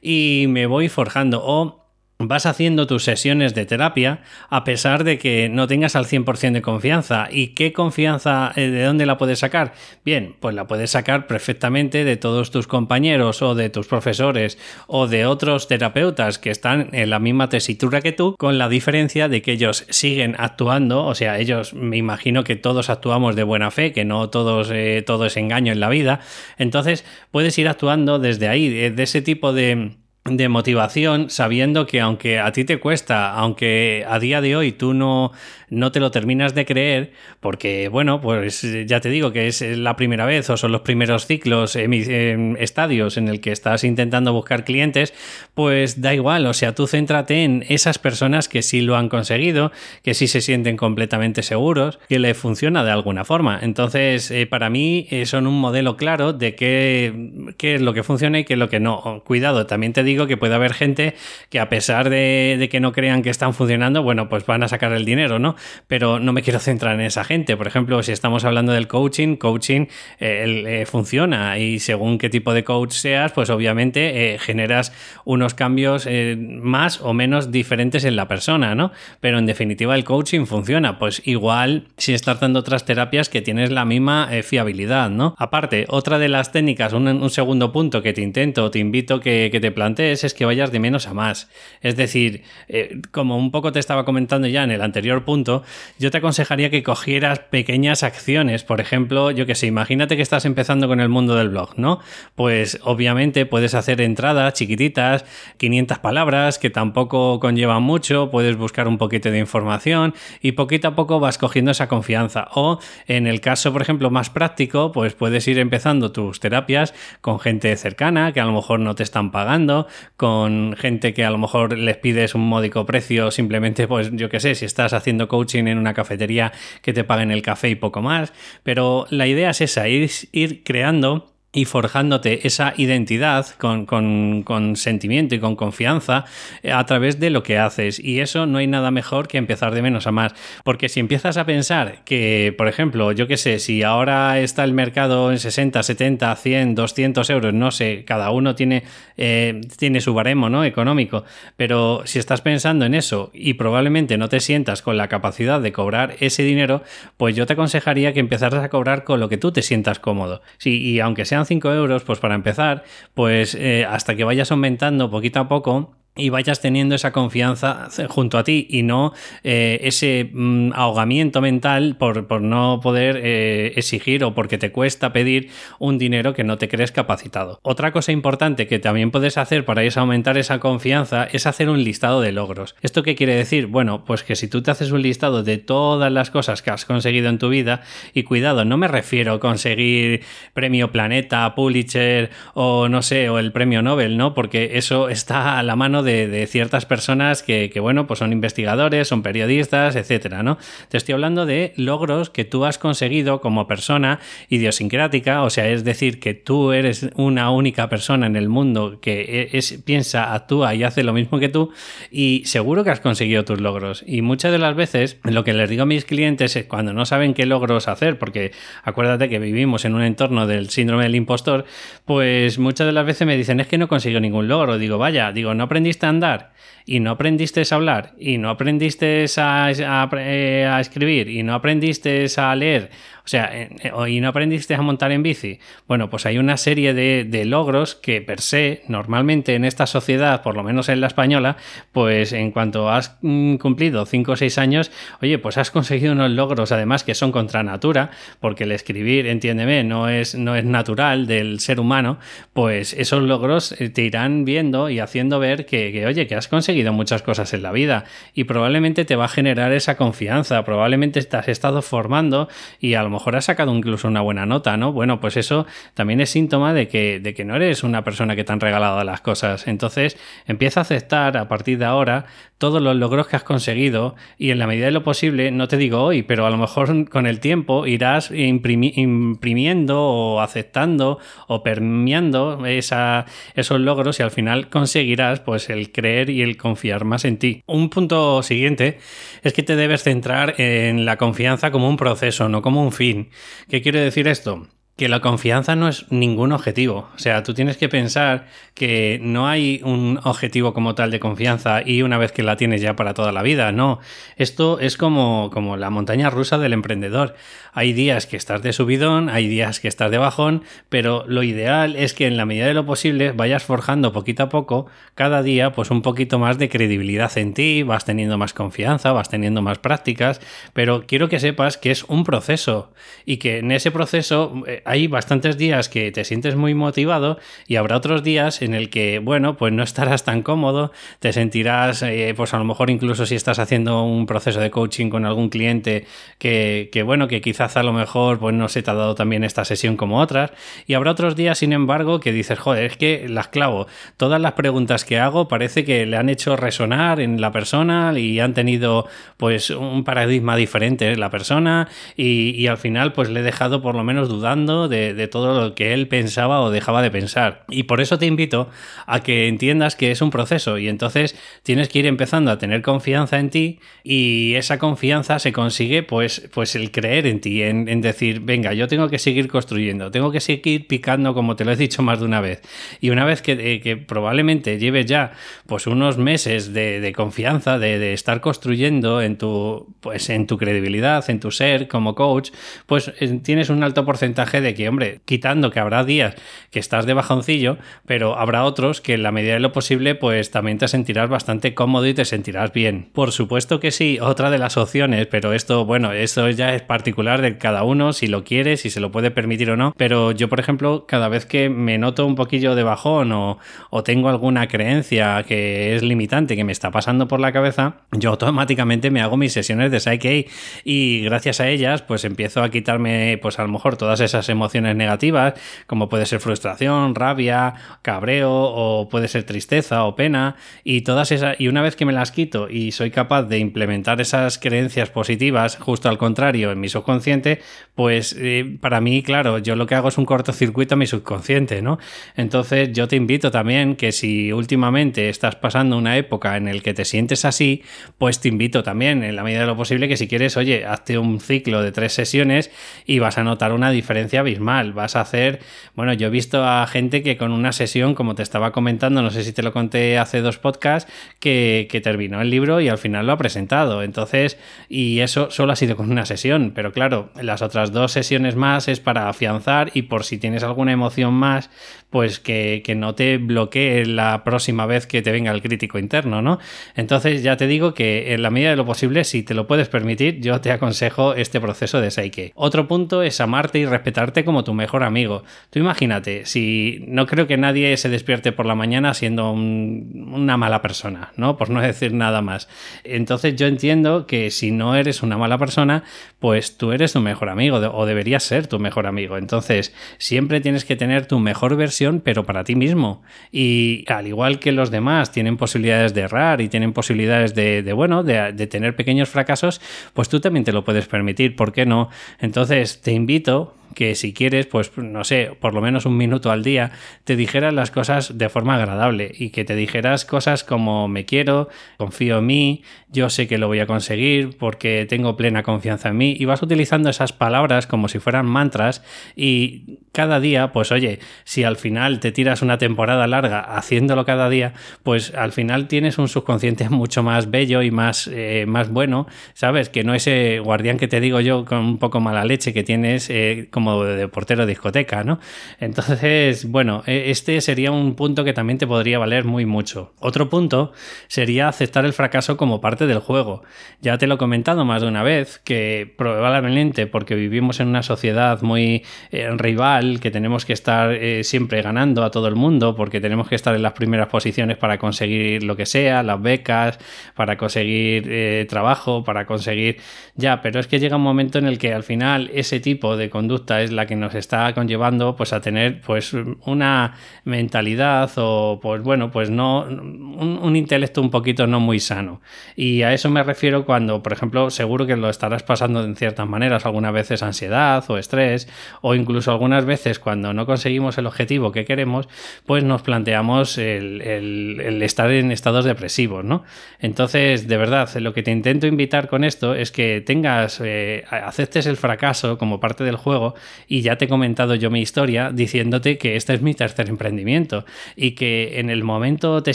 y 0.00 0.46
me 0.48 0.66
voy 0.66 0.88
forjando. 0.88 1.40
O 1.42 1.79
vas 2.20 2.44
haciendo 2.46 2.86
tus 2.86 3.04
sesiones 3.04 3.54
de 3.54 3.64
terapia 3.64 4.20
a 4.50 4.64
pesar 4.64 5.04
de 5.04 5.18
que 5.18 5.48
no 5.48 5.66
tengas 5.66 5.96
al 5.96 6.04
100% 6.04 6.52
de 6.52 6.62
confianza. 6.62 7.28
¿Y 7.30 7.48
qué 7.48 7.72
confianza, 7.72 8.52
eh, 8.56 8.68
de 8.68 8.84
dónde 8.84 9.06
la 9.06 9.16
puedes 9.16 9.38
sacar? 9.38 9.72
Bien, 10.04 10.36
pues 10.38 10.54
la 10.54 10.66
puedes 10.66 10.90
sacar 10.90 11.26
perfectamente 11.26 12.04
de 12.04 12.16
todos 12.16 12.50
tus 12.50 12.66
compañeros 12.66 13.40
o 13.42 13.54
de 13.54 13.70
tus 13.70 13.86
profesores 13.86 14.58
o 14.86 15.06
de 15.06 15.26
otros 15.26 15.66
terapeutas 15.66 16.38
que 16.38 16.50
están 16.50 16.90
en 16.92 17.10
la 17.10 17.18
misma 17.18 17.48
tesitura 17.48 18.00
que 18.00 18.12
tú, 18.12 18.36
con 18.38 18.58
la 18.58 18.68
diferencia 18.68 19.28
de 19.28 19.40
que 19.42 19.52
ellos 19.52 19.86
siguen 19.88 20.36
actuando, 20.38 21.04
o 21.06 21.14
sea, 21.14 21.38
ellos 21.38 21.72
me 21.74 21.96
imagino 21.96 22.44
que 22.44 22.56
todos 22.56 22.90
actuamos 22.90 23.34
de 23.34 23.44
buena 23.44 23.70
fe, 23.70 23.92
que 23.92 24.04
no 24.04 24.28
todos, 24.28 24.70
eh, 24.72 25.02
todo 25.06 25.26
es 25.26 25.36
engaño 25.36 25.72
en 25.72 25.80
la 25.80 25.88
vida. 25.88 26.20
Entonces, 26.58 27.04
puedes 27.30 27.56
ir 27.58 27.68
actuando 27.68 28.18
desde 28.18 28.48
ahí, 28.48 28.90
de 28.90 29.02
ese 29.02 29.22
tipo 29.22 29.52
de 29.52 29.99
de 30.24 30.48
motivación 30.50 31.30
sabiendo 31.30 31.86
que 31.86 32.00
aunque 32.00 32.38
a 32.38 32.52
ti 32.52 32.64
te 32.64 32.78
cuesta, 32.78 33.32
aunque 33.32 34.04
a 34.06 34.18
día 34.18 34.42
de 34.42 34.54
hoy 34.54 34.72
tú 34.72 34.92
no, 34.92 35.32
no 35.70 35.92
te 35.92 36.00
lo 36.00 36.10
terminas 36.10 36.54
de 36.54 36.66
creer, 36.66 37.12
porque 37.40 37.88
bueno, 37.88 38.20
pues 38.20 38.66
ya 38.86 39.00
te 39.00 39.08
digo 39.08 39.32
que 39.32 39.46
es 39.46 39.62
la 39.62 39.96
primera 39.96 40.26
vez 40.26 40.50
o 40.50 40.58
son 40.58 40.72
los 40.72 40.82
primeros 40.82 41.26
ciclos, 41.26 41.74
estadios 41.74 43.16
en 43.16 43.28
el 43.28 43.40
que 43.40 43.50
estás 43.50 43.82
intentando 43.82 44.34
buscar 44.34 44.64
clientes, 44.64 45.14
pues 45.54 46.02
da 46.02 46.12
igual, 46.12 46.44
o 46.46 46.52
sea, 46.52 46.74
tú 46.74 46.86
céntrate 46.86 47.42
en 47.44 47.64
esas 47.68 47.98
personas 47.98 48.48
que 48.48 48.60
sí 48.62 48.82
lo 48.82 48.96
han 48.96 49.08
conseguido, 49.08 49.72
que 50.02 50.12
sí 50.12 50.26
se 50.26 50.42
sienten 50.42 50.76
completamente 50.76 51.42
seguros, 51.42 51.98
que 52.10 52.18
le 52.18 52.34
funciona 52.34 52.84
de 52.84 52.90
alguna 52.90 53.24
forma. 53.24 53.58
Entonces, 53.62 54.30
eh, 54.30 54.46
para 54.46 54.68
mí 54.68 55.06
eh, 55.10 55.24
son 55.24 55.46
un 55.46 55.58
modelo 55.58 55.96
claro 55.96 56.34
de 56.34 56.54
qué, 56.54 57.54
qué 57.56 57.76
es 57.76 57.80
lo 57.80 57.94
que 57.94 58.02
funciona 58.02 58.38
y 58.38 58.44
qué 58.44 58.52
es 58.52 58.58
lo 58.58 58.68
que 58.68 58.80
no. 58.80 59.22
Cuidado, 59.24 59.66
también 59.66 59.94
te 59.94 60.02
digo 60.02 60.09
digo 60.10 60.26
que 60.26 60.36
puede 60.36 60.54
haber 60.54 60.74
gente 60.74 61.14
que 61.48 61.60
a 61.60 61.68
pesar 61.68 62.10
de, 62.10 62.68
que 62.70 62.80
no 62.80 62.92
crean 62.92 63.22
que 63.22 63.30
están 63.30 63.54
funcionando, 63.54 64.02
bueno, 64.02 64.28
pues 64.28 64.44
van 64.46 64.62
a 64.62 64.68
sacar 64.68 64.92
el 64.92 65.04
dinero, 65.04 65.38
¿no? 65.38 65.56
Pero 65.86 66.18
no 66.18 66.32
me 66.32 66.42
quiero 66.42 66.58
centrar 66.58 66.94
en 66.94 67.02
esa 67.02 67.24
gente. 67.24 67.56
Por 67.56 67.66
ejemplo, 67.66 68.02
si 68.02 68.12
estamos 68.12 68.44
hablando 68.44 68.72
del 68.72 68.88
coaching, 68.88 69.36
coaching 69.36 69.86
eh, 70.18 70.64
eh, 70.66 70.86
funciona 70.86 71.58
y 71.58 71.78
según 71.78 72.18
qué 72.18 72.28
tipo 72.28 72.52
de 72.54 72.64
coach 72.64 72.92
seas, 72.92 73.32
pues 73.32 73.50
obviamente 73.50 74.34
eh, 74.34 74.38
generas 74.38 74.92
unos 75.24 75.54
cambios 75.54 76.08
más 76.38 77.00
o 77.00 77.12
menos 77.12 77.50
diferentes 77.50 78.04
en 78.04 78.16
la 78.16 78.26
persona, 78.26 78.74
¿no? 78.74 78.92
Pero 79.20 79.38
en 79.38 79.46
definitiva 79.46 79.94
el 79.94 80.04
coaching 80.04 80.46
funciona. 80.46 80.98
Pues 80.98 81.22
igual 81.24 81.86
si 81.96 82.14
estás 82.14 82.40
dando 82.40 82.60
otras 82.60 82.84
terapias 82.84 83.28
que 83.28 83.42
tienes 83.42 83.70
la 83.70 83.84
misma 83.84 84.28
fiabilidad, 84.42 85.10
¿no? 85.10 85.34
Aparte, 85.38 85.86
otra 85.88 86.18
de 86.18 86.28
las 86.28 86.52
técnicas, 86.52 86.92
un, 86.92 87.30
segundo 87.30 87.72
punto 87.72 88.02
que 88.02 88.12
te 88.12 88.22
intento, 88.22 88.70
te 88.70 88.78
invito 88.78 89.20
que, 89.20 89.48
que 89.52 89.60
te 89.60 89.70
plantees, 89.70 89.99
es, 90.00 90.34
que 90.34 90.44
vayas 90.44 90.72
de 90.72 90.80
menos 90.80 91.06
a 91.06 91.14
más. 91.14 91.48
Es 91.80 91.96
decir, 91.96 92.42
eh, 92.68 93.00
como 93.10 93.36
un 93.36 93.50
poco 93.50 93.72
te 93.72 93.78
estaba 93.78 94.04
comentando 94.04 94.48
ya 94.48 94.64
en 94.64 94.70
el 94.70 94.82
anterior 94.82 95.24
punto, 95.24 95.62
yo 95.98 96.10
te 96.10 96.18
aconsejaría 96.18 96.70
que 96.70 96.82
cogieras 96.82 97.38
pequeñas 97.38 98.02
acciones. 98.02 98.64
Por 98.64 98.80
ejemplo, 98.80 99.30
yo 99.30 99.46
que 99.46 99.54
sé, 99.54 99.66
imagínate 99.66 100.16
que 100.16 100.22
estás 100.22 100.44
empezando 100.44 100.88
con 100.88 101.00
el 101.00 101.08
mundo 101.08 101.34
del 101.36 101.50
blog, 101.50 101.78
¿no? 101.78 102.00
Pues 102.34 102.80
obviamente 102.82 103.46
puedes 103.46 103.74
hacer 103.74 104.00
entradas 104.00 104.54
chiquititas, 104.54 105.24
500 105.58 105.98
palabras, 105.98 106.58
que 106.58 106.70
tampoco 106.70 107.40
conllevan 107.40 107.82
mucho, 107.82 108.30
puedes 108.30 108.56
buscar 108.56 108.88
un 108.88 108.98
poquito 108.98 109.30
de 109.30 109.38
información 109.38 110.14
y 110.40 110.52
poquito 110.52 110.88
a 110.88 110.94
poco 110.94 111.20
vas 111.20 111.38
cogiendo 111.38 111.70
esa 111.70 111.88
confianza. 111.88 112.48
O 112.54 112.78
en 113.06 113.26
el 113.26 113.40
caso, 113.40 113.72
por 113.72 113.82
ejemplo, 113.82 114.10
más 114.10 114.30
práctico, 114.30 114.92
pues 114.92 115.14
puedes 115.14 115.46
ir 115.48 115.58
empezando 115.58 116.12
tus 116.12 116.40
terapias 116.40 116.94
con 117.20 117.40
gente 117.40 117.74
cercana 117.76 118.32
que 118.32 118.40
a 118.40 118.44
lo 118.44 118.52
mejor 118.52 118.80
no 118.80 118.94
te 118.94 119.02
están 119.02 119.30
pagando 119.30 119.86
con 120.16 120.76
gente 120.76 121.14
que 121.14 121.24
a 121.24 121.30
lo 121.30 121.38
mejor 121.38 121.76
les 121.76 121.96
pides 121.96 122.34
un 122.34 122.42
módico 122.42 122.86
precio, 122.86 123.30
simplemente, 123.30 123.88
pues 123.88 124.10
yo 124.12 124.28
qué 124.28 124.40
sé, 124.40 124.54
si 124.54 124.64
estás 124.64 124.92
haciendo 124.92 125.28
coaching 125.28 125.64
en 125.66 125.78
una 125.78 125.94
cafetería 125.94 126.52
que 126.82 126.92
te 126.92 127.04
paguen 127.04 127.30
el 127.30 127.42
café 127.42 127.68
y 127.68 127.74
poco 127.74 128.02
más. 128.02 128.32
Pero 128.62 129.06
la 129.10 129.26
idea 129.26 129.50
es 129.50 129.60
esa, 129.60 129.88
ir, 129.88 130.10
ir 130.32 130.62
creando 130.64 131.32
y 131.52 131.64
forjándote 131.64 132.46
esa 132.46 132.74
identidad 132.76 133.46
con, 133.58 133.86
con, 133.86 134.76
sentimiento 134.76 135.34
y 135.34 135.40
con 135.40 135.56
confianza 135.56 136.24
eh, 136.62 136.70
a 136.70 136.84
través 136.86 137.18
de 137.18 137.30
lo 137.30 137.42
que 137.42 137.58
haces. 137.58 137.98
Y 137.98 138.20
eso 138.20 138.46
no 138.46 138.58
hay 138.58 138.68
nada 138.68 138.92
mejor 138.92 139.26
que 139.26 139.38
empezar 139.38 139.74
de 139.74 139.82
menos 139.82 140.06
a 140.06 140.12
más. 140.12 140.32
Porque 140.62 140.88
si 140.88 141.00
empiezas 141.00 141.36
a 141.38 141.46
pensar 141.46 142.04
que, 142.04 142.54
por 142.56 142.68
ejemplo, 142.68 143.10
yo 143.10 143.26
qué 143.26 143.36
sé, 143.36 143.58
si 143.58 143.82
ahora 143.82 144.38
está 144.38 144.62
el 144.62 144.74
mercado 144.74 145.32
en 145.32 145.40
60, 145.40 145.82
70, 145.82 146.36
100, 146.36 146.74
200 146.76 147.30
euros, 147.30 147.52
no 147.52 147.72
sé, 147.72 148.04
cada 148.06 148.30
uno 148.30 148.54
tiene, 148.54 148.84
eh, 149.16 149.60
tiene 149.76 150.00
su 150.00 150.14
baremo 150.14 150.48
¿no? 150.50 150.64
económico. 150.64 151.24
Pero 151.56 152.02
si 152.04 152.20
estás 152.20 152.42
pensando 152.42 152.84
en 152.84 152.94
eso 152.94 153.32
y 153.34 153.54
probablemente 153.54 154.18
no 154.18 154.28
te 154.28 154.38
sientas 154.38 154.82
con 154.82 154.96
la 154.96 155.08
capacidad 155.08 155.60
de 155.60 155.72
cobrar 155.72 156.14
ese 156.20 156.44
dinero, 156.44 156.84
pues 157.16 157.34
yo 157.34 157.46
te 157.46 157.54
aconsejaría 157.54 158.12
que 158.12 158.20
empezaras 158.20 158.62
a 158.62 158.68
cobrar 158.68 159.02
con 159.02 159.18
lo 159.18 159.28
que 159.28 159.36
tú 159.36 159.50
te 159.50 159.62
sientas 159.62 159.98
cómodo. 159.98 160.42
Sí, 160.58 160.80
y 160.80 161.00
aunque 161.00 161.24
sea 161.44 161.48
5 161.48 161.72
euros, 161.72 162.04
pues 162.04 162.18
para 162.18 162.34
empezar, 162.34 162.84
pues 163.14 163.54
eh, 163.54 163.86
hasta 163.88 164.14
que 164.14 164.24
vayas 164.24 164.50
aumentando 164.50 165.10
poquito 165.10 165.40
a 165.40 165.48
poco, 165.48 165.96
y 166.16 166.28
vayas 166.28 166.60
teniendo 166.60 166.94
esa 166.94 167.12
confianza 167.12 167.88
junto 168.08 168.38
a 168.38 168.44
ti 168.44 168.66
y 168.68 168.82
no 168.82 169.12
eh, 169.44 169.80
ese 169.82 170.30
mm, 170.32 170.72
ahogamiento 170.74 171.40
mental 171.40 171.96
por, 171.96 172.42
no 172.42 172.80
poder 172.82 173.20
eh, 173.22 173.72
exigir 173.76 174.24
o 174.24 174.34
porque 174.34 174.58
te 174.58 174.72
cuesta 174.72 175.12
pedir 175.12 175.50
un 175.78 175.98
dinero 175.98 176.34
que 176.34 176.44
no 176.44 176.58
te 176.58 176.68
crees 176.68 176.92
capacitado. 176.92 177.60
Otra 177.62 177.92
cosa 177.92 178.12
importante 178.12 178.66
que 178.66 178.78
también 178.78 179.10
puedes 179.10 179.38
hacer 179.38 179.64
para 179.64 179.82
aumentar 179.96 180.38
esa 180.38 180.60
confianza 180.60 181.24
es 181.24 181.46
hacer 181.46 181.68
un 181.68 181.82
listado 181.82 182.20
de 182.20 182.32
logros. 182.32 182.76
¿Esto 182.82 183.02
qué 183.02 183.16
quiere 183.16 183.34
decir? 183.34 183.66
Bueno, 183.66 184.04
pues 184.04 184.22
que 184.22 184.36
si 184.36 184.46
tú 184.46 184.62
te 184.62 184.70
haces 184.70 184.92
un 184.92 185.02
listado 185.02 185.42
de 185.42 185.58
todas 185.58 186.12
las 186.12 186.30
cosas 186.30 186.62
que 186.62 186.70
has 186.70 186.84
conseguido 186.84 187.28
en 187.28 187.38
tu 187.38 187.48
vida, 187.48 187.82
y 188.14 188.22
cuidado, 188.24 188.64
no 188.64 188.76
me 188.76 188.88
refiero 188.88 189.34
a 189.34 189.40
conseguir 189.40 190.22
premio 190.52 190.92
Planeta, 190.92 191.54
Pulitzer 191.54 192.30
o 192.54 192.88
no 192.88 193.02
sé, 193.02 193.28
o 193.28 193.38
el 193.38 193.52
premio 193.52 193.82
Nobel, 193.82 194.16
¿no? 194.16 194.34
Porque 194.34 194.72
eso 194.74 195.08
está 195.08 195.58
a 195.58 195.62
la 195.62 195.76
mano 195.76 195.99
de, 196.02 196.46
ciertas 196.46 196.86
personas 196.86 197.42
que, 197.42 197.72
bueno, 197.80 198.06
pues 198.06 198.18
son 198.18 198.32
investigadores, 198.32 199.08
son 199.08 199.22
periodistas, 199.22 199.96
etcétera, 199.96 200.42
¿no? 200.42 200.58
Te 200.88 200.96
estoy 200.96 201.14
hablando 201.14 201.46
de 201.46 201.72
logros 201.76 202.30
que 202.30 202.44
tú 202.44 202.64
has 202.64 202.78
conseguido 202.78 203.40
como 203.40 203.66
persona 203.66 204.20
idiosincrática, 204.48 205.42
o 205.42 205.50
sea, 205.50 205.68
es 205.68 205.84
decir, 205.84 206.20
que 206.20 206.34
tú 206.34 206.72
eres 206.72 207.10
una 207.14 207.50
única 207.50 207.88
persona 207.88 208.26
en 208.26 208.36
el 208.36 208.48
mundo 208.48 208.98
que 209.00 209.48
e, 209.52 209.58
es, 209.58 209.80
piensa, 209.84 210.34
actúa 210.34 210.74
y 210.74 210.82
hace 210.82 211.02
lo 211.04 211.12
mismo 211.12 211.38
que 211.38 211.48
tú, 211.48 211.72
y 212.10 212.42
seguro 212.46 212.84
que 212.84 212.90
has 212.90 213.00
conseguido 213.00 213.44
tus 213.44 213.60
logros. 213.60 214.02
Y 214.06 214.22
muchas 214.22 214.52
de 214.52 214.58
las 214.58 214.74
veces 214.74 215.18
lo 215.24 215.44
que 215.44 215.52
les 215.52 215.68
digo 215.68 215.82
a 215.82 215.86
mis 215.86 216.04
clientes 216.04 216.56
es 216.56 216.64
cuando 216.64 216.92
no 216.92 217.04
saben 217.06 217.34
qué 217.34 217.46
logros 217.46 217.88
hacer, 217.88 218.18
porque 218.18 218.52
acuérdate 218.82 219.28
que 219.28 219.38
vivimos 219.38 219.84
en 219.84 219.94
un 219.94 220.02
entorno 220.02 220.46
del 220.46 220.70
síndrome 220.70 221.04
del 221.04 221.14
impostor, 221.14 221.64
pues 222.04 222.58
muchas 222.58 222.86
de 222.86 222.92
las 222.92 223.06
veces 223.06 223.26
me 223.26 223.36
dicen, 223.36 223.60
es 223.60 223.66
que 223.66 223.78
no 223.78 223.88
consigo 223.88 224.20
ningún 224.20 224.48
logro. 224.48 224.78
Digo, 224.78 224.98
vaya, 224.98 225.32
digo, 225.32 225.54
no 225.54 225.64
aprendí 225.64 225.89
a 226.02 226.08
andar 226.08 226.52
y 226.86 227.00
no 227.00 227.10
aprendiste 227.10 227.62
a 227.70 227.74
hablar 227.74 228.14
y 228.18 228.38
no 228.38 228.50
aprendiste 228.50 229.26
a, 229.36 229.70
eh, 229.70 230.66
a, 230.66 230.80
escribir 230.80 231.28
y 231.28 231.42
no 231.42 231.54
aprendiste 231.54 232.26
a 232.36 232.54
leer 232.56 232.90
o 233.24 233.28
sea, 233.30 233.68
y 234.08 234.20
no 234.20 234.28
aprendiste 234.28 234.74
a 234.74 234.82
montar 234.82 235.12
en 235.12 235.22
bici. 235.22 235.60
Bueno, 235.86 236.10
pues 236.10 236.26
hay 236.26 236.38
una 236.38 236.56
serie 236.56 236.94
de, 236.94 237.44
logros 237.44 237.94
que 237.94 238.20
per 238.20 238.40
se, 238.40 238.82
normalmente 238.88 239.54
en 239.54 239.64
esta 239.64 239.86
sociedad, 239.86 240.42
por 240.42 240.56
lo 240.56 240.64
menos 240.64 240.88
en 240.88 241.00
la 241.00 241.06
española, 241.06 241.56
pues 241.92 242.32
en 242.32 242.50
cuanto 242.50 242.90
has 242.90 243.18
mm, 243.22 243.54
cumplido 243.56 244.04
5 244.04 244.32
o 244.32 244.36
6 244.36 244.58
años, 244.58 244.90
oye, 245.22 245.38
pues 245.38 245.58
has 245.58 245.70
conseguido 245.70 246.12
unos 246.12 246.32
logros 246.32 246.72
además 246.72 247.04
que 247.04 247.14
son 247.14 247.30
contra 247.30 247.62
natura, 247.62 248.10
porque 248.40 248.64
el 248.64 248.72
escribir, 248.72 249.28
entiéndeme, 249.28 249.84
no 249.84 250.08
es, 250.08 250.34
no 250.34 250.56
es 250.56 250.64
natural 250.64 251.28
del 251.28 251.60
ser 251.60 251.78
humano, 251.78 252.18
pues 252.52 252.94
esos 252.94 253.22
logros 253.22 253.80
eh, 253.80 253.90
te 253.90 254.02
irán 254.02 254.44
viendo 254.44 254.90
y 254.90 254.98
haciendo 254.98 255.38
ver 255.38 255.66
que 255.66 255.79
que, 255.92 256.06
oye, 256.06 256.26
que 256.26 256.34
has 256.34 256.48
conseguido 256.48 256.92
muchas 256.92 257.22
cosas 257.22 257.52
en 257.54 257.62
la 257.62 257.72
vida 257.72 258.04
y 258.34 258.44
probablemente 258.44 259.04
te 259.04 259.16
va 259.16 259.24
a 259.24 259.28
generar 259.28 259.72
esa 259.72 259.96
confianza, 259.96 260.64
probablemente 260.64 261.22
te 261.22 261.36
has 261.36 261.48
estado 261.48 261.82
formando 261.82 262.48
y 262.80 262.94
a 262.94 263.02
lo 263.02 263.10
mejor 263.10 263.36
has 263.36 263.46
sacado 263.46 263.74
incluso 263.74 264.08
una 264.08 264.20
buena 264.20 264.46
nota, 264.46 264.76
¿no? 264.76 264.92
Bueno, 264.92 265.20
pues 265.20 265.36
eso 265.36 265.66
también 265.94 266.20
es 266.20 266.30
síntoma 266.30 266.74
de 266.74 266.88
que, 266.88 267.20
de 267.20 267.34
que 267.34 267.44
no 267.44 267.56
eres 267.56 267.82
una 267.82 268.04
persona 268.04 268.36
que 268.36 268.44
te 268.44 268.52
han 268.52 268.60
regalado 268.60 269.02
las 269.04 269.20
cosas. 269.20 269.66
Entonces, 269.66 270.16
empieza 270.46 270.80
a 270.80 270.82
aceptar 270.82 271.36
a 271.36 271.48
partir 271.48 271.78
de 271.78 271.84
ahora 271.84 272.26
todos 272.60 272.82
los 272.82 272.94
logros 272.94 273.26
que 273.26 273.36
has 273.36 273.42
conseguido 273.42 274.16
y 274.36 274.50
en 274.50 274.58
la 274.58 274.66
medida 274.66 274.84
de 274.84 274.92
lo 274.92 275.02
posible, 275.02 275.50
no 275.50 275.66
te 275.66 275.78
digo 275.78 276.02
hoy, 276.02 276.22
pero 276.22 276.46
a 276.46 276.50
lo 276.50 276.58
mejor 276.58 277.08
con 277.08 277.26
el 277.26 277.40
tiempo 277.40 277.86
irás 277.86 278.30
imprimiendo 278.30 280.02
o 280.02 280.40
aceptando 280.42 281.18
o 281.46 281.62
permeando 281.62 282.66
esa, 282.66 283.24
esos 283.54 283.80
logros 283.80 284.20
y 284.20 284.22
al 284.22 284.30
final 284.30 284.68
conseguirás 284.68 285.40
pues 285.40 285.69
el 285.70 285.92
creer 285.92 286.30
y 286.30 286.42
el 286.42 286.56
confiar 286.56 287.04
más 287.04 287.24
en 287.24 287.38
ti. 287.38 287.62
Un 287.66 287.90
punto 287.90 288.42
siguiente 288.42 288.98
es 289.42 289.52
que 289.52 289.62
te 289.62 289.76
debes 289.76 290.02
centrar 290.02 290.60
en 290.60 291.04
la 291.04 291.16
confianza 291.16 291.70
como 291.70 291.88
un 291.88 291.96
proceso, 291.96 292.48
no 292.48 292.62
como 292.62 292.82
un 292.82 292.92
fin. 292.92 293.30
¿Qué 293.68 293.82
quiere 293.82 294.00
decir 294.00 294.28
esto? 294.28 294.66
Que 295.00 295.08
la 295.08 295.20
confianza 295.20 295.76
no 295.76 295.88
es 295.88 296.04
ningún 296.12 296.52
objetivo. 296.52 297.08
O 297.14 297.18
sea, 297.18 297.42
tú 297.42 297.54
tienes 297.54 297.78
que 297.78 297.88
pensar 297.88 298.44
que 298.74 299.18
no 299.22 299.48
hay 299.48 299.80
un 299.82 300.20
objetivo 300.24 300.74
como 300.74 300.94
tal 300.94 301.10
de 301.10 301.18
confianza 301.18 301.80
y 301.82 302.02
una 302.02 302.18
vez 302.18 302.32
que 302.32 302.42
la 302.42 302.58
tienes 302.58 302.82
ya 302.82 302.96
para 302.96 303.14
toda 303.14 303.32
la 303.32 303.42
vida. 303.42 303.72
No, 303.72 303.98
esto 304.36 304.78
es 304.78 304.98
como, 304.98 305.48
como 305.54 305.78
la 305.78 305.88
montaña 305.88 306.28
rusa 306.28 306.58
del 306.58 306.74
emprendedor. 306.74 307.34
Hay 307.72 307.94
días 307.94 308.26
que 308.26 308.36
estás 308.36 308.60
de 308.62 308.74
subidón, 308.74 309.30
hay 309.30 309.48
días 309.48 309.80
que 309.80 309.88
estás 309.88 310.10
de 310.10 310.18
bajón, 310.18 310.64
pero 310.90 311.24
lo 311.26 311.44
ideal 311.44 311.96
es 311.96 312.12
que 312.12 312.26
en 312.26 312.36
la 312.36 312.44
medida 312.44 312.66
de 312.66 312.74
lo 312.74 312.84
posible 312.84 313.32
vayas 313.32 313.62
forjando 313.62 314.12
poquito 314.12 314.42
a 314.42 314.48
poco 314.50 314.86
cada 315.14 315.42
día 315.42 315.72
pues 315.72 315.90
un 315.90 316.02
poquito 316.02 316.38
más 316.38 316.58
de 316.58 316.68
credibilidad 316.68 317.36
en 317.38 317.54
ti, 317.54 317.84
vas 317.84 318.04
teniendo 318.04 318.36
más 318.36 318.52
confianza, 318.52 319.12
vas 319.12 319.30
teniendo 319.30 319.62
más 319.62 319.78
prácticas, 319.78 320.40
pero 320.74 321.04
quiero 321.06 321.28
que 321.28 321.40
sepas 321.40 321.78
que 321.78 321.90
es 321.90 322.04
un 322.04 322.24
proceso 322.24 322.92
y 323.24 323.36
que 323.38 323.58
en 323.58 323.70
ese 323.72 323.90
proceso 323.90 324.62
eh, 324.66 324.82
hay 324.90 325.06
bastantes 325.06 325.56
días 325.56 325.88
que 325.88 326.10
te 326.10 326.24
sientes 326.24 326.56
muy 326.56 326.74
motivado 326.74 327.38
y 327.68 327.76
habrá 327.76 327.96
otros 327.96 328.24
días 328.24 328.60
en 328.60 328.74
el 328.74 328.90
que, 328.90 329.20
bueno, 329.20 329.56
pues 329.56 329.72
no 329.72 329.84
estarás 329.84 330.24
tan 330.24 330.42
cómodo, 330.42 330.90
te 331.20 331.32
sentirás, 331.32 332.02
eh, 332.02 332.34
pues 332.36 332.54
a 332.54 332.58
lo 332.58 332.64
mejor 332.64 332.90
incluso 332.90 333.24
si 333.24 333.36
estás 333.36 333.60
haciendo 333.60 334.02
un 334.02 334.26
proceso 334.26 334.58
de 334.58 334.70
coaching 334.70 335.08
con 335.08 335.26
algún 335.26 335.48
cliente 335.48 336.06
que, 336.38 336.88
que, 336.92 337.04
bueno, 337.04 337.28
que 337.28 337.40
quizás 337.40 337.76
a 337.76 337.84
lo 337.84 337.92
mejor 337.92 338.40
pues 338.40 338.52
no 338.52 338.68
se 338.68 338.82
te 338.82 338.90
ha 338.90 338.94
dado 338.94 339.14
también 339.14 339.44
esta 339.44 339.64
sesión 339.64 339.96
como 339.96 340.18
otras. 340.18 340.50
Y 340.88 340.94
habrá 340.94 341.12
otros 341.12 341.36
días, 341.36 341.58
sin 341.58 341.72
embargo, 341.72 342.18
que 342.18 342.32
dices, 342.32 342.58
joder, 342.58 342.86
es 342.86 342.96
que 342.96 343.28
las 343.28 343.46
clavo, 343.46 343.86
todas 344.16 344.40
las 344.40 344.54
preguntas 344.54 345.04
que 345.04 345.20
hago 345.20 345.46
parece 345.46 345.84
que 345.84 346.04
le 346.04 346.16
han 346.16 346.28
hecho 346.28 346.56
resonar 346.56 347.20
en 347.20 347.40
la 347.40 347.52
persona 347.52 348.12
y 348.18 348.40
han 348.40 348.54
tenido 348.54 349.06
pues 349.36 349.70
un 349.70 350.02
paradigma 350.02 350.56
diferente 350.56 351.12
en 351.12 351.20
la 351.20 351.30
persona 351.30 351.86
y, 352.16 352.50
y 352.56 352.66
al 352.66 352.78
final 352.78 353.12
pues 353.12 353.30
le 353.30 353.40
he 353.40 353.42
dejado 353.44 353.82
por 353.82 353.94
lo 353.94 354.02
menos 354.02 354.28
dudando 354.28 354.79
de, 354.88 355.28
todo 355.28 355.60
lo 355.60 355.74
que 355.74 355.92
él 355.92 356.08
pensaba 356.08 356.60
o 356.60 356.70
dejaba 356.70 357.02
de 357.02 357.10
pensar. 357.10 357.64
Y 357.68 357.84
por 357.84 358.00
eso 358.00 358.18
te 358.18 358.26
invito 358.26 358.68
a 359.06 359.20
que 359.20 359.48
entiendas 359.48 359.96
que 359.96 360.10
es 360.10 360.22
un 360.22 360.30
proceso 360.30 360.78
y 360.78 360.88
entonces 360.88 361.36
tienes 361.62 361.88
que 361.88 362.00
ir 362.00 362.06
empezando 362.06 362.50
a 362.50 362.58
tener 362.58 362.82
confianza 362.82 363.38
en 363.38 363.50
ti 363.50 363.80
y 364.04 364.54
esa 364.54 364.78
confianza 364.78 365.38
se 365.38 365.52
consigue 365.52 366.02
pues, 366.02 366.48
pues 366.52 366.74
el 366.74 366.90
creer 366.90 367.26
en 367.26 367.40
ti, 367.40 367.62
en, 367.62 368.00
decir, 368.00 368.40
venga, 368.40 368.72
yo 368.72 368.88
tengo 368.88 369.08
que 369.08 369.18
seguir 369.18 369.48
construyendo, 369.48 370.10
tengo 370.10 370.32
que 370.32 370.40
seguir 370.40 370.86
picando 370.86 371.34
como 371.34 371.56
te 371.56 371.64
lo 371.64 371.72
he 371.72 371.76
dicho 371.76 372.02
más 372.02 372.20
de 372.20 372.26
una 372.26 372.40
vez. 372.40 372.62
Y 373.00 373.10
una 373.10 373.24
vez 373.24 373.42
que, 373.42 373.52
eh, 373.84 373.96
probablemente 373.96 374.78
lleves 374.78 375.06
ya 375.06 375.32
pues 375.66 375.86
unos 375.86 376.18
meses 376.18 376.72
de, 376.72 377.12
confianza, 377.14 377.78
de, 377.78 377.98
de, 377.98 378.12
estar 378.12 378.40
construyendo 378.40 379.20
en 379.22 379.36
tu, 379.36 379.94
pues, 380.00 380.30
en 380.30 380.46
tu 380.46 380.58
credibilidad, 380.58 381.28
en 381.28 381.40
tu 381.40 381.50
ser 381.50 381.88
como 381.88 382.14
coach, 382.14 382.50
pues 382.86 383.12
tienes 383.42 383.70
un 383.70 383.82
alto 383.82 384.04
porcentaje 384.04 384.60
de 384.60 384.74
que, 384.74 384.88
hombre, 384.88 385.20
quitando 385.24 385.70
que 385.70 385.80
habrá 385.80 386.04
días 386.04 386.34
que 386.70 386.78
estás 386.78 387.06
de 387.06 387.14
bajoncillo, 387.14 387.78
pero 388.06 388.38
habrá 388.38 388.64
otros 388.64 389.00
que 389.00 389.14
en 389.14 389.22
la 389.22 389.32
medida 389.32 389.54
de 389.54 389.60
lo 389.60 389.72
posible, 389.72 390.14
pues 390.14 390.50
también 390.50 390.78
te 390.78 390.88
sentirás 390.88 391.28
bastante 391.28 391.74
cómodo 391.74 392.06
y 392.06 392.14
te 392.14 392.24
sentirás 392.24 392.72
bien. 392.72 393.08
Por 393.12 393.32
supuesto 393.32 393.80
que 393.80 393.90
sí, 393.90 394.18
otra 394.20 394.50
de 394.50 394.58
las 394.58 394.76
opciones, 394.76 395.26
pero 395.26 395.52
esto, 395.52 395.84
bueno, 395.84 396.12
esto 396.12 396.48
ya 396.50 396.74
es 396.74 396.82
particular 396.82 397.42
de 397.42 397.58
cada 397.58 397.82
uno, 397.82 398.12
si 398.12 398.26
lo 398.26 398.44
quiere, 398.44 398.76
si 398.76 398.90
se 398.90 399.00
lo 399.00 399.10
puede 399.10 399.30
permitir 399.30 399.70
o 399.70 399.76
no. 399.76 399.94
Pero 399.96 400.32
yo, 400.32 400.48
por 400.48 400.60
ejemplo, 400.60 401.04
cada 401.06 401.28
vez 401.28 401.46
que 401.46 401.68
me 401.68 401.98
noto 401.98 402.26
un 402.26 402.34
poquillo 402.34 402.74
de 402.74 402.82
bajón 402.82 403.32
o, 403.32 403.58
o 403.90 404.02
tengo 404.02 404.28
alguna 404.28 404.68
creencia 404.68 405.42
que 405.46 405.94
es 405.94 406.02
limitante, 406.02 406.56
que 406.56 406.64
me 406.64 406.72
está 406.72 406.90
pasando 406.90 407.28
por 407.28 407.40
la 407.40 407.52
cabeza, 407.52 407.96
yo 408.12 408.30
automáticamente 408.30 409.10
me 409.10 409.20
hago 409.20 409.36
mis 409.36 409.52
sesiones 409.52 409.89
de 409.90 410.00
Psyche 410.00 410.46
y 410.84 411.22
gracias 411.22 411.60
a 411.60 411.68
ellas, 411.68 412.02
pues 412.02 412.24
empiezo 412.24 412.62
a 412.62 412.70
quitarme, 412.70 413.38
pues 413.40 413.58
a 413.58 413.62
lo 413.62 413.68
mejor 413.68 413.96
todas 413.96 414.20
esas 414.20 414.48
emociones 414.48 414.96
negativas, 414.96 415.54
como 415.86 416.08
puede 416.08 416.26
ser 416.26 416.40
frustración, 416.40 417.14
rabia, 417.14 417.74
cabreo, 418.02 418.50
o 418.50 419.08
puede 419.08 419.28
ser 419.28 419.44
tristeza 419.44 420.04
o 420.04 420.14
pena, 420.14 420.56
y 420.84 421.02
todas 421.02 421.32
esas, 421.32 421.60
y 421.60 421.68
una 421.68 421.82
vez 421.82 421.96
que 421.96 422.04
me 422.04 422.12
las 422.12 422.32
quito 422.32 422.68
y 422.68 422.92
soy 422.92 423.10
capaz 423.10 423.44
de 423.44 423.58
implementar 423.58 424.20
esas 424.20 424.58
creencias 424.58 425.10
positivas, 425.10 425.76
justo 425.76 426.08
al 426.08 426.18
contrario, 426.18 426.72
en 426.72 426.80
mi 426.80 426.88
subconsciente, 426.88 427.60
pues 427.94 428.34
eh, 428.38 428.78
para 428.80 429.00
mí, 429.00 429.22
claro, 429.22 429.58
yo 429.58 429.76
lo 429.76 429.86
que 429.86 429.94
hago 429.94 430.08
es 430.08 430.18
un 430.18 430.24
cortocircuito 430.24 430.94
a 430.94 430.98
mi 430.98 431.06
subconsciente, 431.06 431.82
¿no? 431.82 431.98
Entonces 432.36 432.92
yo 432.92 433.08
te 433.08 433.16
invito 433.16 433.50
también 433.50 433.96
que 433.96 434.12
si 434.12 434.52
últimamente 434.52 435.28
estás 435.28 435.56
pasando 435.56 435.96
una 435.96 436.16
época 436.16 436.56
en 436.56 436.68
el 436.68 436.82
que 436.82 436.94
te 436.94 437.04
sientes 437.04 437.44
así, 437.44 437.82
pues 438.18 438.40
te 438.40 438.48
invito 438.48 438.82
también, 438.82 439.22
en 439.22 439.36
la 439.36 439.42
medida 439.42 439.60
de 439.60 439.66
lo 439.66 439.76
posible, 439.80 440.08
que 440.08 440.18
si 440.18 440.28
quieres, 440.28 440.58
oye, 440.58 440.84
hazte 440.84 441.16
un 441.16 441.40
ciclo 441.40 441.82
de 441.82 441.90
tres 441.90 442.12
sesiones 442.12 442.70
y 443.06 443.18
vas 443.18 443.38
a 443.38 443.44
notar 443.44 443.72
una 443.72 443.90
diferencia 443.90 444.44
mal 444.60 444.92
Vas 444.92 445.16
a 445.16 445.22
hacer, 445.22 445.60
bueno, 445.94 446.12
yo 446.12 446.26
he 446.26 446.30
visto 446.30 446.62
a 446.62 446.86
gente 446.86 447.22
que 447.22 447.38
con 447.38 447.50
una 447.50 447.72
sesión, 447.72 448.14
como 448.14 448.34
te 448.34 448.42
estaba 448.42 448.72
comentando, 448.72 449.22
no 449.22 449.30
sé 449.30 449.42
si 449.42 449.54
te 449.54 449.62
lo 449.62 449.72
conté 449.72 450.18
hace 450.18 450.42
dos 450.42 450.58
podcasts, 450.58 451.10
que, 451.38 451.88
que 451.90 452.02
terminó 452.02 452.42
el 452.42 452.50
libro 452.50 452.82
y 452.82 452.88
al 452.88 452.98
final 452.98 453.26
lo 453.26 453.32
ha 453.32 453.38
presentado. 453.38 454.02
Entonces, 454.02 454.58
y 454.90 455.20
eso 455.20 455.50
solo 455.50 455.72
ha 455.72 455.76
sido 455.76 455.96
con 455.96 456.10
una 456.10 456.26
sesión, 456.26 456.72
pero 456.74 456.92
claro, 456.92 457.30
las 457.40 457.62
otras 457.62 457.92
dos 457.92 458.12
sesiones 458.12 458.56
más 458.56 458.88
es 458.88 459.00
para 459.00 459.30
afianzar 459.30 459.90
y 459.94 460.02
por 460.02 460.24
si 460.24 460.36
tienes 460.36 460.62
alguna 460.62 460.92
emoción 460.92 461.32
más, 461.32 461.70
pues 462.10 462.40
que, 462.40 462.82
que 462.84 462.94
no 462.94 463.14
te 463.14 463.38
bloquee 463.38 464.04
la 464.04 464.44
próxima 464.44 464.86
vez 464.86 465.06
que 465.06 465.22
te 465.22 465.32
venga 465.32 465.52
el 465.52 465.62
crítico 465.62 465.98
interno, 465.98 466.42
¿no? 466.42 466.58
Entonces 466.96 467.42
ya 467.42 467.56
te 467.56 467.66
digo 467.66 467.94
que 467.94 468.34
en 468.34 468.42
la 468.42 468.50
medida 468.50 468.70
de 468.70 468.76
lo 468.76 468.84
posible, 468.84 469.24
si 469.24 469.42
te 469.42 469.54
lo 469.54 469.66
puedes 469.66 469.88
permitir, 469.88 470.40
yo 470.40 470.60
te 470.60 470.72
aconsejo 470.72 471.34
este 471.34 471.60
proceso 471.60 472.00
de 472.00 472.10
Seike. 472.10 472.52
Otro 472.54 472.88
punto 472.88 473.22
es 473.22 473.40
amarte 473.40 473.78
y 473.78 473.86
respetarte 473.86 474.44
como 474.44 474.64
tu 474.64 474.74
mejor 474.74 475.02
amigo. 475.02 475.44
Tú 475.70 475.78
imagínate, 475.78 476.46
si 476.46 477.04
no 477.06 477.26
creo 477.26 477.46
que 477.46 477.56
nadie 477.56 477.96
se 477.96 478.08
despierte 478.08 478.52
por 478.52 478.66
la 478.66 478.74
mañana 478.74 479.14
siendo 479.14 479.52
una 479.52 480.56
mala 480.56 480.82
persona, 480.82 481.32
¿no? 481.36 481.56
Por 481.56 481.70
no 481.70 481.80
decir 481.80 482.12
nada 482.12 482.42
más. 482.42 482.68
Entonces 483.04 483.56
yo 483.56 483.66
entiendo 483.66 484.26
que 484.26 484.50
si 484.50 484.72
no 484.72 484.96
eres 484.96 485.22
una 485.22 485.38
mala 485.38 485.58
persona, 485.58 486.04
pues 486.38 486.76
tú 486.76 486.92
eres 486.92 487.12
tu 487.12 487.20
mejor 487.20 487.48
amigo 487.48 487.76
o 487.76 488.06
deberías 488.06 488.42
ser 488.42 488.66
tu 488.66 488.78
mejor 488.78 489.06
amigo. 489.06 489.36
Entonces 489.36 489.94
siempre 490.18 490.60
tienes 490.60 490.84
que 490.84 490.96
tener 490.96 491.26
tu 491.26 491.38
mejor 491.38 491.76
versión, 491.76 491.99
pero 492.22 492.44
para 492.44 492.64
ti 492.64 492.74
mismo. 492.74 493.22
Y 493.52 494.04
al 494.08 494.26
igual 494.26 494.58
que 494.58 494.72
los 494.72 494.90
demás 494.90 495.30
tienen 495.32 495.56
posibilidades 495.56 496.14
de 496.14 496.22
errar 496.22 496.60
y 496.60 496.68
tienen 496.68 496.92
posibilidades 496.92 497.54
de, 497.54 497.92
bueno, 497.92 498.22
de, 498.22 498.66
tener 498.66 498.96
pequeños 498.96 499.28
fracasos, 499.28 499.80
pues 500.14 500.28
tú 500.28 500.40
también 500.40 500.64
te 500.64 500.72
lo 500.72 500.84
puedes 500.84 501.06
permitir. 501.06 501.56
¿Por 501.56 501.72
qué 501.72 501.86
no? 501.86 502.08
Entonces 502.40 503.00
te 503.00 503.12
invito 503.12 503.74
que 503.94 504.14
si 504.14 504.32
quieres, 504.32 504.66
pues 504.66 504.96
no 504.96 505.24
sé, 505.24 505.52
por 505.60 505.74
lo 505.74 505.80
menos 505.80 506.06
un 506.06 506.16
minuto 506.16 506.50
al 506.50 506.62
día, 506.62 506.92
te 507.24 507.36
dijeras 507.36 507.74
las 507.74 507.90
cosas 507.90 508.38
de 508.38 508.48
forma 508.48 508.76
agradable 508.76 509.32
y 509.36 509.50
que 509.50 509.64
te 509.64 509.74
dijeras 509.74 510.24
cosas 510.24 510.64
como 510.64 511.08
me 511.08 511.24
quiero, 511.24 511.68
confío 511.96 512.38
en 512.38 512.46
mí, 512.46 512.82
yo 513.08 513.30
sé 513.30 513.48
que 513.48 513.58
lo 513.58 513.66
voy 513.66 513.80
a 513.80 513.86
conseguir 513.86 514.56
porque 514.58 515.06
tengo 515.08 515.36
plena 515.36 515.62
confianza 515.62 516.10
en 516.10 516.16
mí 516.16 516.36
y 516.38 516.44
vas 516.44 516.62
utilizando 516.62 517.10
esas 517.10 517.32
palabras 517.32 517.86
como 517.86 518.08
si 518.08 518.18
fueran 518.18 518.46
mantras 518.46 519.02
y 519.34 519.98
cada 520.12 520.40
día, 520.40 520.72
pues 520.72 520.92
oye, 520.92 521.20
si 521.44 521.64
al 521.64 521.76
final 521.76 522.20
te 522.20 522.32
tiras 522.32 522.62
una 522.62 522.78
temporada 522.78 523.26
larga 523.26 523.60
haciéndolo 523.60 524.24
cada 524.24 524.48
día, 524.48 524.74
pues 525.02 525.32
al 525.34 525.52
final 525.52 525.88
tienes 525.88 526.18
un 526.18 526.28
subconsciente 526.28 526.88
mucho 526.90 527.22
más 527.22 527.50
bello 527.50 527.82
y 527.82 527.90
más, 527.90 528.28
eh, 528.32 528.64
más 528.66 528.90
bueno, 528.90 529.26
¿sabes? 529.54 529.88
Que 529.88 530.04
no 530.04 530.14
ese 530.14 530.58
guardián 530.60 530.98
que 530.98 531.08
te 531.08 531.20
digo 531.20 531.40
yo 531.40 531.64
con 531.64 531.78
un 531.78 531.98
poco 531.98 532.20
mala 532.20 532.44
leche 532.44 532.72
que 532.72 532.82
tienes 532.82 533.30
eh, 533.30 533.68
como 533.80 534.04
de 534.04 534.28
portero 534.28 534.66
discoteca, 534.66 535.24
¿no? 535.24 535.40
Entonces, 535.80 536.66
bueno, 536.66 537.02
e, 537.06 537.30
este 537.30 537.60
sería 537.62 537.90
un 537.90 538.14
punto 538.14 538.44
que 538.44 538.52
también 538.52 538.78
te 538.78 538.86
podría 538.86 539.18
valer 539.18 539.44
muy 539.44 539.64
mucho. 539.64 540.12
Otro 540.20 540.50
punto 540.50 540.92
sería 541.28 541.68
aceptar 541.68 542.04
el 542.04 542.12
fracaso 542.12 542.58
como 542.58 542.82
parte 542.82 543.06
del 543.06 543.20
juego. 543.20 543.62
Ya 544.02 544.18
te 544.18 544.26
lo 544.26 544.34
he 544.34 544.38
comentado 544.38 544.84
más 544.84 545.00
de 545.00 545.08
una 545.08 545.22
vez, 545.22 545.58
que 545.64 546.12
probablemente 546.18 547.06
porque 547.06 547.34
vivimos 547.34 547.80
en 547.80 547.88
una 547.88 548.02
sociedad 548.02 548.60
muy 548.60 549.02
eh, 549.30 549.48
rival, 549.56 550.20
que 550.20 550.30
tenemos 550.30 550.66
que 550.66 550.74
estar 550.74 551.12
eh, 551.12 551.42
siempre 551.42 551.80
ganando 551.80 552.22
a 552.22 552.30
todo 552.30 552.48
el 552.48 552.56
mundo, 552.56 552.94
porque 552.94 553.18
tenemos 553.18 553.48
que 553.48 553.54
estar 553.54 553.74
en 553.74 553.82
las 553.82 553.94
primeras 553.94 554.28
posiciones 554.28 554.76
para 554.76 554.98
conseguir 554.98 555.62
lo 555.62 555.74
que 555.74 555.86
sea, 555.86 556.22
las 556.22 556.42
becas, 556.42 556.98
para 557.34 557.56
conseguir 557.56 558.24
eh, 558.28 558.66
trabajo, 558.68 559.24
para 559.24 559.46
conseguir... 559.46 559.96
Ya, 560.36 560.60
pero 560.60 560.80
es 560.80 560.86
que 560.86 560.98
llega 560.98 561.16
un 561.16 561.22
momento 561.22 561.58
en 561.58 561.66
el 561.66 561.78
que 561.78 561.94
al 561.94 562.02
final 562.02 562.50
ese 562.52 562.78
tipo 562.80 563.16
de 563.16 563.30
conducta 563.30 563.69
es 563.78 563.92
la 563.92 564.06
que 564.06 564.16
nos 564.16 564.34
está 564.34 564.72
conllevando 564.74 565.36
pues 565.36 565.52
a 565.52 565.60
tener 565.60 566.00
pues 566.00 566.34
una 566.64 567.14
mentalidad 567.44 568.30
o 568.36 568.80
pues 568.82 569.02
bueno, 569.02 569.30
pues 569.30 569.50
no 569.50 569.82
un, 569.82 570.76
intelecto 570.76 571.20
un 571.20 571.30
poquito 571.30 571.66
no 571.66 571.80
muy 571.80 572.00
sano. 572.00 572.40
Y 572.76 573.02
a 573.02 573.12
eso 573.12 573.30
me 573.30 573.42
refiero 573.42 573.84
cuando, 573.84 574.22
por 574.22 574.32
ejemplo, 574.32 574.70
seguro 574.70 575.06
que 575.06 575.16
lo 575.16 575.28
estarás 575.28 575.62
pasando 575.62 576.02
en 576.04 576.16
ciertas 576.16 576.48
maneras, 576.48 576.86
algunas 576.86 577.12
veces 577.12 577.42
ansiedad 577.42 578.04
o 578.08 578.18
estrés, 578.18 578.68
o 579.02 579.14
incluso 579.14 579.50
algunas 579.50 579.84
veces 579.84 580.18
cuando 580.18 580.52
no 580.54 580.66
conseguimos 580.66 581.18
el 581.18 581.26
objetivo 581.26 581.72
que 581.72 581.84
queremos, 581.84 582.28
pues 582.66 582.84
nos 582.84 583.02
planteamos 583.02 583.78
el, 583.78 585.02
estar 585.02 585.30
en 585.30 585.52
estados 585.52 585.84
depresivos, 585.84 586.44
¿no? 586.44 586.64
Entonces, 586.98 587.68
de 587.68 587.76
verdad, 587.76 588.08
lo 588.16 588.32
que 588.32 588.42
te 588.42 588.50
intento 588.50 588.86
invitar 588.86 589.28
con 589.28 589.44
esto 589.44 589.74
es 589.74 589.92
que 589.92 590.20
tengas, 590.20 590.80
eh, 590.82 591.24
aceptes 591.30 591.86
el 591.86 591.96
fracaso 591.96 592.58
como 592.58 592.80
parte 592.80 593.04
del 593.04 593.16
juego 593.16 593.54
y 593.88 594.02
ya 594.02 594.16
te 594.16 594.26
he 594.26 594.28
comentado 594.28 594.74
yo 594.74 594.90
mi 594.90 595.00
historia 595.00 595.50
diciéndote 595.52 596.18
que 596.18 596.36
este 596.36 596.54
es 596.54 596.62
mi 596.62 596.74
tercer 596.74 597.08
emprendimiento 597.08 597.84
y 598.16 598.32
que 598.32 598.80
en 598.80 598.90
el 598.90 599.04
momento 599.04 599.62
te 599.62 599.74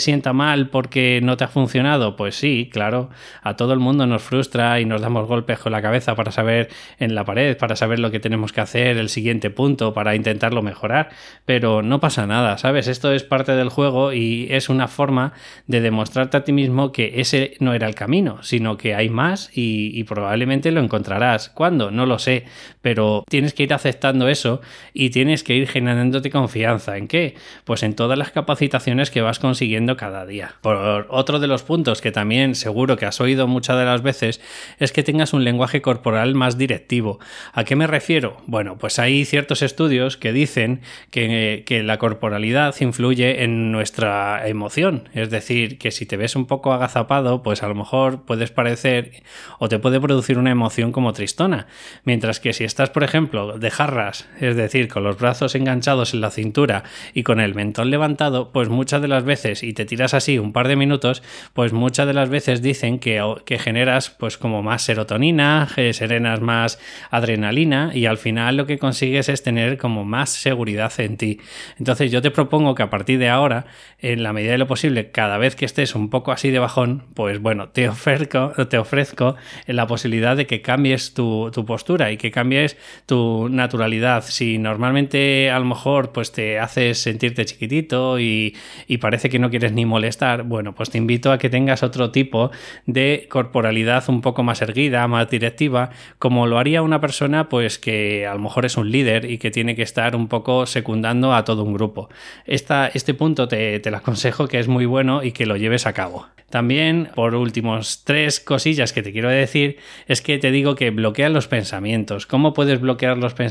sienta 0.00 0.32
mal 0.32 0.68
porque 0.68 1.20
no 1.22 1.36
te 1.36 1.44
ha 1.44 1.48
funcionado, 1.48 2.16
pues 2.16 2.36
sí, 2.36 2.68
claro, 2.72 3.10
a 3.42 3.56
todo 3.56 3.72
el 3.72 3.78
mundo 3.78 4.06
nos 4.06 4.22
frustra 4.22 4.80
y 4.80 4.84
nos 4.84 5.00
damos 5.00 5.26
golpes 5.26 5.58
con 5.58 5.72
la 5.72 5.82
cabeza 5.82 6.14
para 6.14 6.32
saber 6.32 6.68
en 6.98 7.14
la 7.14 7.24
pared, 7.24 7.56
para 7.56 7.76
saber 7.76 7.98
lo 7.98 8.10
que 8.10 8.20
tenemos 8.20 8.52
que 8.52 8.60
hacer, 8.60 8.96
el 8.96 9.08
siguiente 9.08 9.50
punto, 9.50 9.94
para 9.94 10.14
intentarlo 10.14 10.62
mejorar, 10.62 11.10
pero 11.44 11.82
no 11.82 12.00
pasa 12.00 12.26
nada, 12.26 12.58
¿sabes? 12.58 12.88
Esto 12.88 13.12
es 13.12 13.22
parte 13.22 13.52
del 13.52 13.68
juego 13.68 14.12
y 14.12 14.48
es 14.50 14.68
una 14.68 14.88
forma 14.88 15.32
de 15.66 15.80
demostrarte 15.80 16.36
a 16.36 16.44
ti 16.44 16.52
mismo 16.52 16.92
que 16.92 17.20
ese 17.20 17.54
no 17.60 17.74
era 17.74 17.86
el 17.86 17.94
camino, 17.94 18.42
sino 18.42 18.76
que 18.76 18.94
hay 18.94 19.08
más 19.08 19.50
y, 19.54 20.04
probablemente 20.04 20.70
lo 20.70 20.80
encontrarás. 20.80 21.48
¿Cuándo? 21.48 21.90
No 21.90 22.06
lo 22.06 22.18
sé, 22.18 22.44
pero 22.80 23.24
tienes 23.28 23.54
que 23.54 23.64
ir 23.64 23.74
aceptando 23.76 24.28
eso 24.28 24.60
y 24.92 25.10
tienes 25.10 25.44
que 25.44 25.54
ir 25.54 25.68
generándote 25.68 26.30
confianza. 26.30 26.96
¿En 26.96 27.06
qué? 27.08 27.34
Pues 27.64 27.82
en 27.82 27.94
todas 27.94 28.18
las 28.18 28.32
capacitaciones 28.32 29.10
que 29.10 29.22
vas 29.22 29.38
consiguiendo 29.38 29.96
cada 29.96 30.26
día. 30.26 30.56
Por 30.60 31.06
otro 31.10 31.38
de 31.38 31.46
los 31.46 31.62
puntos 31.62 32.00
que 32.00 32.12
también 32.12 32.54
seguro 32.54 32.96
que 32.96 33.06
has 33.06 33.20
oído 33.20 33.46
muchas 33.46 33.78
de 33.78 33.84
las 33.84 34.02
veces 34.02 34.40
es 34.78 34.92
que 34.92 35.02
tengas 35.02 35.32
un 35.32 35.44
lenguaje 35.44 35.82
corporal 35.82 36.34
más 36.34 36.58
directivo. 36.58 37.20
¿A 37.52 37.64
qué 37.64 37.76
me 37.76 37.86
refiero? 37.86 38.38
Bueno, 38.46 38.78
pues 38.78 38.98
hay 38.98 39.24
ciertos 39.24 39.62
estudios 39.62 40.16
que 40.16 40.32
dicen 40.32 40.80
que, 41.10 41.62
que 41.66 41.82
la 41.82 41.98
corporalidad 41.98 42.74
influye 42.80 43.44
en 43.44 43.72
nuestra 43.72 44.46
emoción. 44.48 45.08
Es 45.12 45.30
decir, 45.30 45.78
que 45.78 45.90
si 45.90 46.06
te 46.06 46.16
ves 46.16 46.36
un 46.36 46.46
poco 46.46 46.72
agazapado, 46.72 47.42
pues 47.42 47.62
a 47.62 47.68
lo 47.68 47.74
mejor 47.74 48.24
puedes 48.24 48.50
parecer 48.50 49.22
o 49.58 49.68
te 49.68 49.78
puede 49.78 50.00
producir 50.00 50.38
una 50.38 50.50
emoción 50.50 50.92
como 50.92 51.12
tristona. 51.12 51.66
Mientras 52.04 52.40
que 52.40 52.52
si 52.52 52.64
estás, 52.64 52.90
por 52.90 53.04
ejemplo, 53.04 53.58
de 53.66 53.70
jarras, 53.72 54.28
es 54.38 54.54
decir, 54.54 54.86
con 54.86 55.02
los 55.02 55.18
brazos 55.18 55.56
enganchados 55.56 56.14
en 56.14 56.20
la 56.20 56.30
cintura 56.30 56.84
y 57.14 57.24
con 57.24 57.40
el 57.40 57.56
mentón 57.56 57.90
levantado, 57.90 58.52
pues 58.52 58.68
muchas 58.68 59.02
de 59.02 59.08
las 59.08 59.24
veces, 59.24 59.64
y 59.64 59.72
te 59.72 59.84
tiras 59.84 60.14
así 60.14 60.38
un 60.38 60.52
par 60.52 60.68
de 60.68 60.76
minutos, 60.76 61.20
pues 61.52 61.72
muchas 61.72 62.06
de 62.06 62.14
las 62.14 62.28
veces 62.28 62.62
dicen 62.62 63.00
que, 63.00 63.20
que 63.44 63.58
generas 63.58 64.10
pues 64.10 64.38
como 64.38 64.62
más 64.62 64.82
serotonina, 64.82 65.66
serenas 65.92 66.40
más 66.40 66.78
adrenalina 67.10 67.90
y 67.92 68.06
al 68.06 68.18
final 68.18 68.56
lo 68.56 68.66
que 68.66 68.78
consigues 68.78 69.28
es 69.28 69.42
tener 69.42 69.78
como 69.78 70.04
más 70.04 70.30
seguridad 70.30 70.92
en 70.98 71.16
ti. 71.16 71.40
Entonces 71.76 72.12
yo 72.12 72.22
te 72.22 72.30
propongo 72.30 72.76
que 72.76 72.84
a 72.84 72.90
partir 72.90 73.18
de 73.18 73.30
ahora, 73.30 73.66
en 73.98 74.22
la 74.22 74.32
medida 74.32 74.52
de 74.52 74.58
lo 74.58 74.68
posible, 74.68 75.10
cada 75.10 75.38
vez 75.38 75.56
que 75.56 75.64
estés 75.64 75.96
un 75.96 76.08
poco 76.08 76.30
así 76.30 76.52
de 76.52 76.60
bajón, 76.60 77.02
pues 77.14 77.40
bueno, 77.40 77.70
te 77.70 77.88
ofrezco, 77.88 78.52
te 78.68 78.78
ofrezco 78.78 79.34
la 79.66 79.88
posibilidad 79.88 80.36
de 80.36 80.46
que 80.46 80.62
cambies 80.62 81.14
tu, 81.14 81.50
tu 81.52 81.66
postura 81.66 82.12
y 82.12 82.16
que 82.16 82.30
cambies 82.30 82.76
tu 83.06 83.48
naturalidad. 83.56 84.22
Si 84.22 84.58
normalmente 84.58 85.50
a 85.50 85.58
lo 85.58 85.64
mejor 85.64 86.12
pues 86.12 86.32
te 86.32 86.58
haces 86.58 86.98
sentirte 86.98 87.44
chiquitito 87.44 88.20
y, 88.20 88.54
parece 89.00 89.28
que 89.28 89.38
no 89.38 89.50
quieres 89.50 89.72
ni 89.72 89.84
molestar, 89.84 90.44
bueno, 90.44 90.74
pues 90.74 90.90
te 90.90 90.98
invito 90.98 91.32
a 91.32 91.38
que 91.38 91.50
tengas 91.50 91.82
otro 91.82 92.10
tipo 92.10 92.50
de 92.86 93.26
corporalidad 93.28 94.04
un 94.08 94.20
poco 94.20 94.42
más 94.42 94.62
erguida, 94.62 95.06
más 95.08 95.28
directiva, 95.28 95.90
como 96.18 96.46
lo 96.46 96.58
haría 96.58 96.82
una 96.82 97.00
persona 97.00 97.48
pues 97.48 97.78
que 97.78 98.26
a 98.26 98.34
lo 98.34 98.40
mejor 98.40 98.64
es 98.64 98.76
un 98.76 98.90
líder 98.90 99.30
y 99.30 99.38
que 99.38 99.50
tiene 99.50 99.74
que 99.74 99.82
estar 99.82 100.16
un 100.16 100.28
poco 100.28 100.66
secundando 100.66 101.34
a 101.34 101.44
todo 101.44 101.62
un 101.62 101.74
grupo. 101.74 102.08
Esta, 102.46 102.88
este 102.88 103.14
punto 103.14 103.48
te, 103.48 103.80
te 103.80 103.90
lo 103.90 103.98
aconsejo 103.98 104.48
que 104.48 104.58
es 104.58 104.68
muy 104.68 104.86
bueno 104.86 105.22
y 105.22 105.32
que 105.32 105.46
lo 105.46 105.56
lleves 105.56 105.86
a 105.86 105.92
cabo. 105.92 106.26
También, 106.50 107.10
por 107.14 107.34
últimos 107.34 108.04
tres 108.04 108.38
cosillas 108.38 108.92
que 108.92 109.02
te 109.02 109.12
quiero 109.12 109.28
decir, 109.28 109.78
es 110.06 110.22
que 110.22 110.38
te 110.38 110.52
digo 110.52 110.76
que 110.76 110.90
bloquea 110.90 111.28
los 111.28 111.48
pensamientos. 111.48 112.26
¿Cómo 112.26 112.54
puedes 112.54 112.80
bloquear 112.80 113.18
los 113.18 113.34
pensamientos? 113.34 113.45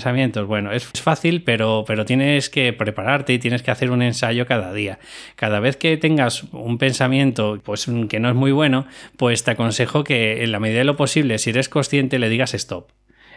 Bueno, 0.48 0.72
es 0.72 0.86
fácil, 0.86 1.44
pero, 1.44 1.84
pero 1.88 2.06
tienes 2.06 2.50
que 2.50 2.74
prepararte 2.74 3.34
y 3.34 3.40
tienes 3.40 3.64
que 3.64 3.72
hacer 3.72 3.92
un 3.92 4.02
ensayo 4.02 4.46
cada 4.46 4.74
día. 4.74 5.00
Cada 5.36 5.60
vez 5.60 5.78
que 5.78 5.98
tengas 5.98 6.44
un 6.52 6.78
pensamiento 6.78 7.60
pues, 7.64 7.88
que 8.10 8.20
no 8.20 8.30
es 8.30 8.36
muy 8.36 8.52
bueno, 8.52 8.86
pues 9.18 9.44
te 9.44 9.52
aconsejo 9.52 10.04
que 10.04 10.44
en 10.44 10.52
la 10.52 10.60
medida 10.60 10.80
de 10.80 10.86
lo 10.86 10.96
posible, 10.96 11.38
si 11.38 11.52
eres 11.52 11.70
consciente, 11.70 12.20
le 12.20 12.30
digas 12.30 12.54
stop. 12.54 12.90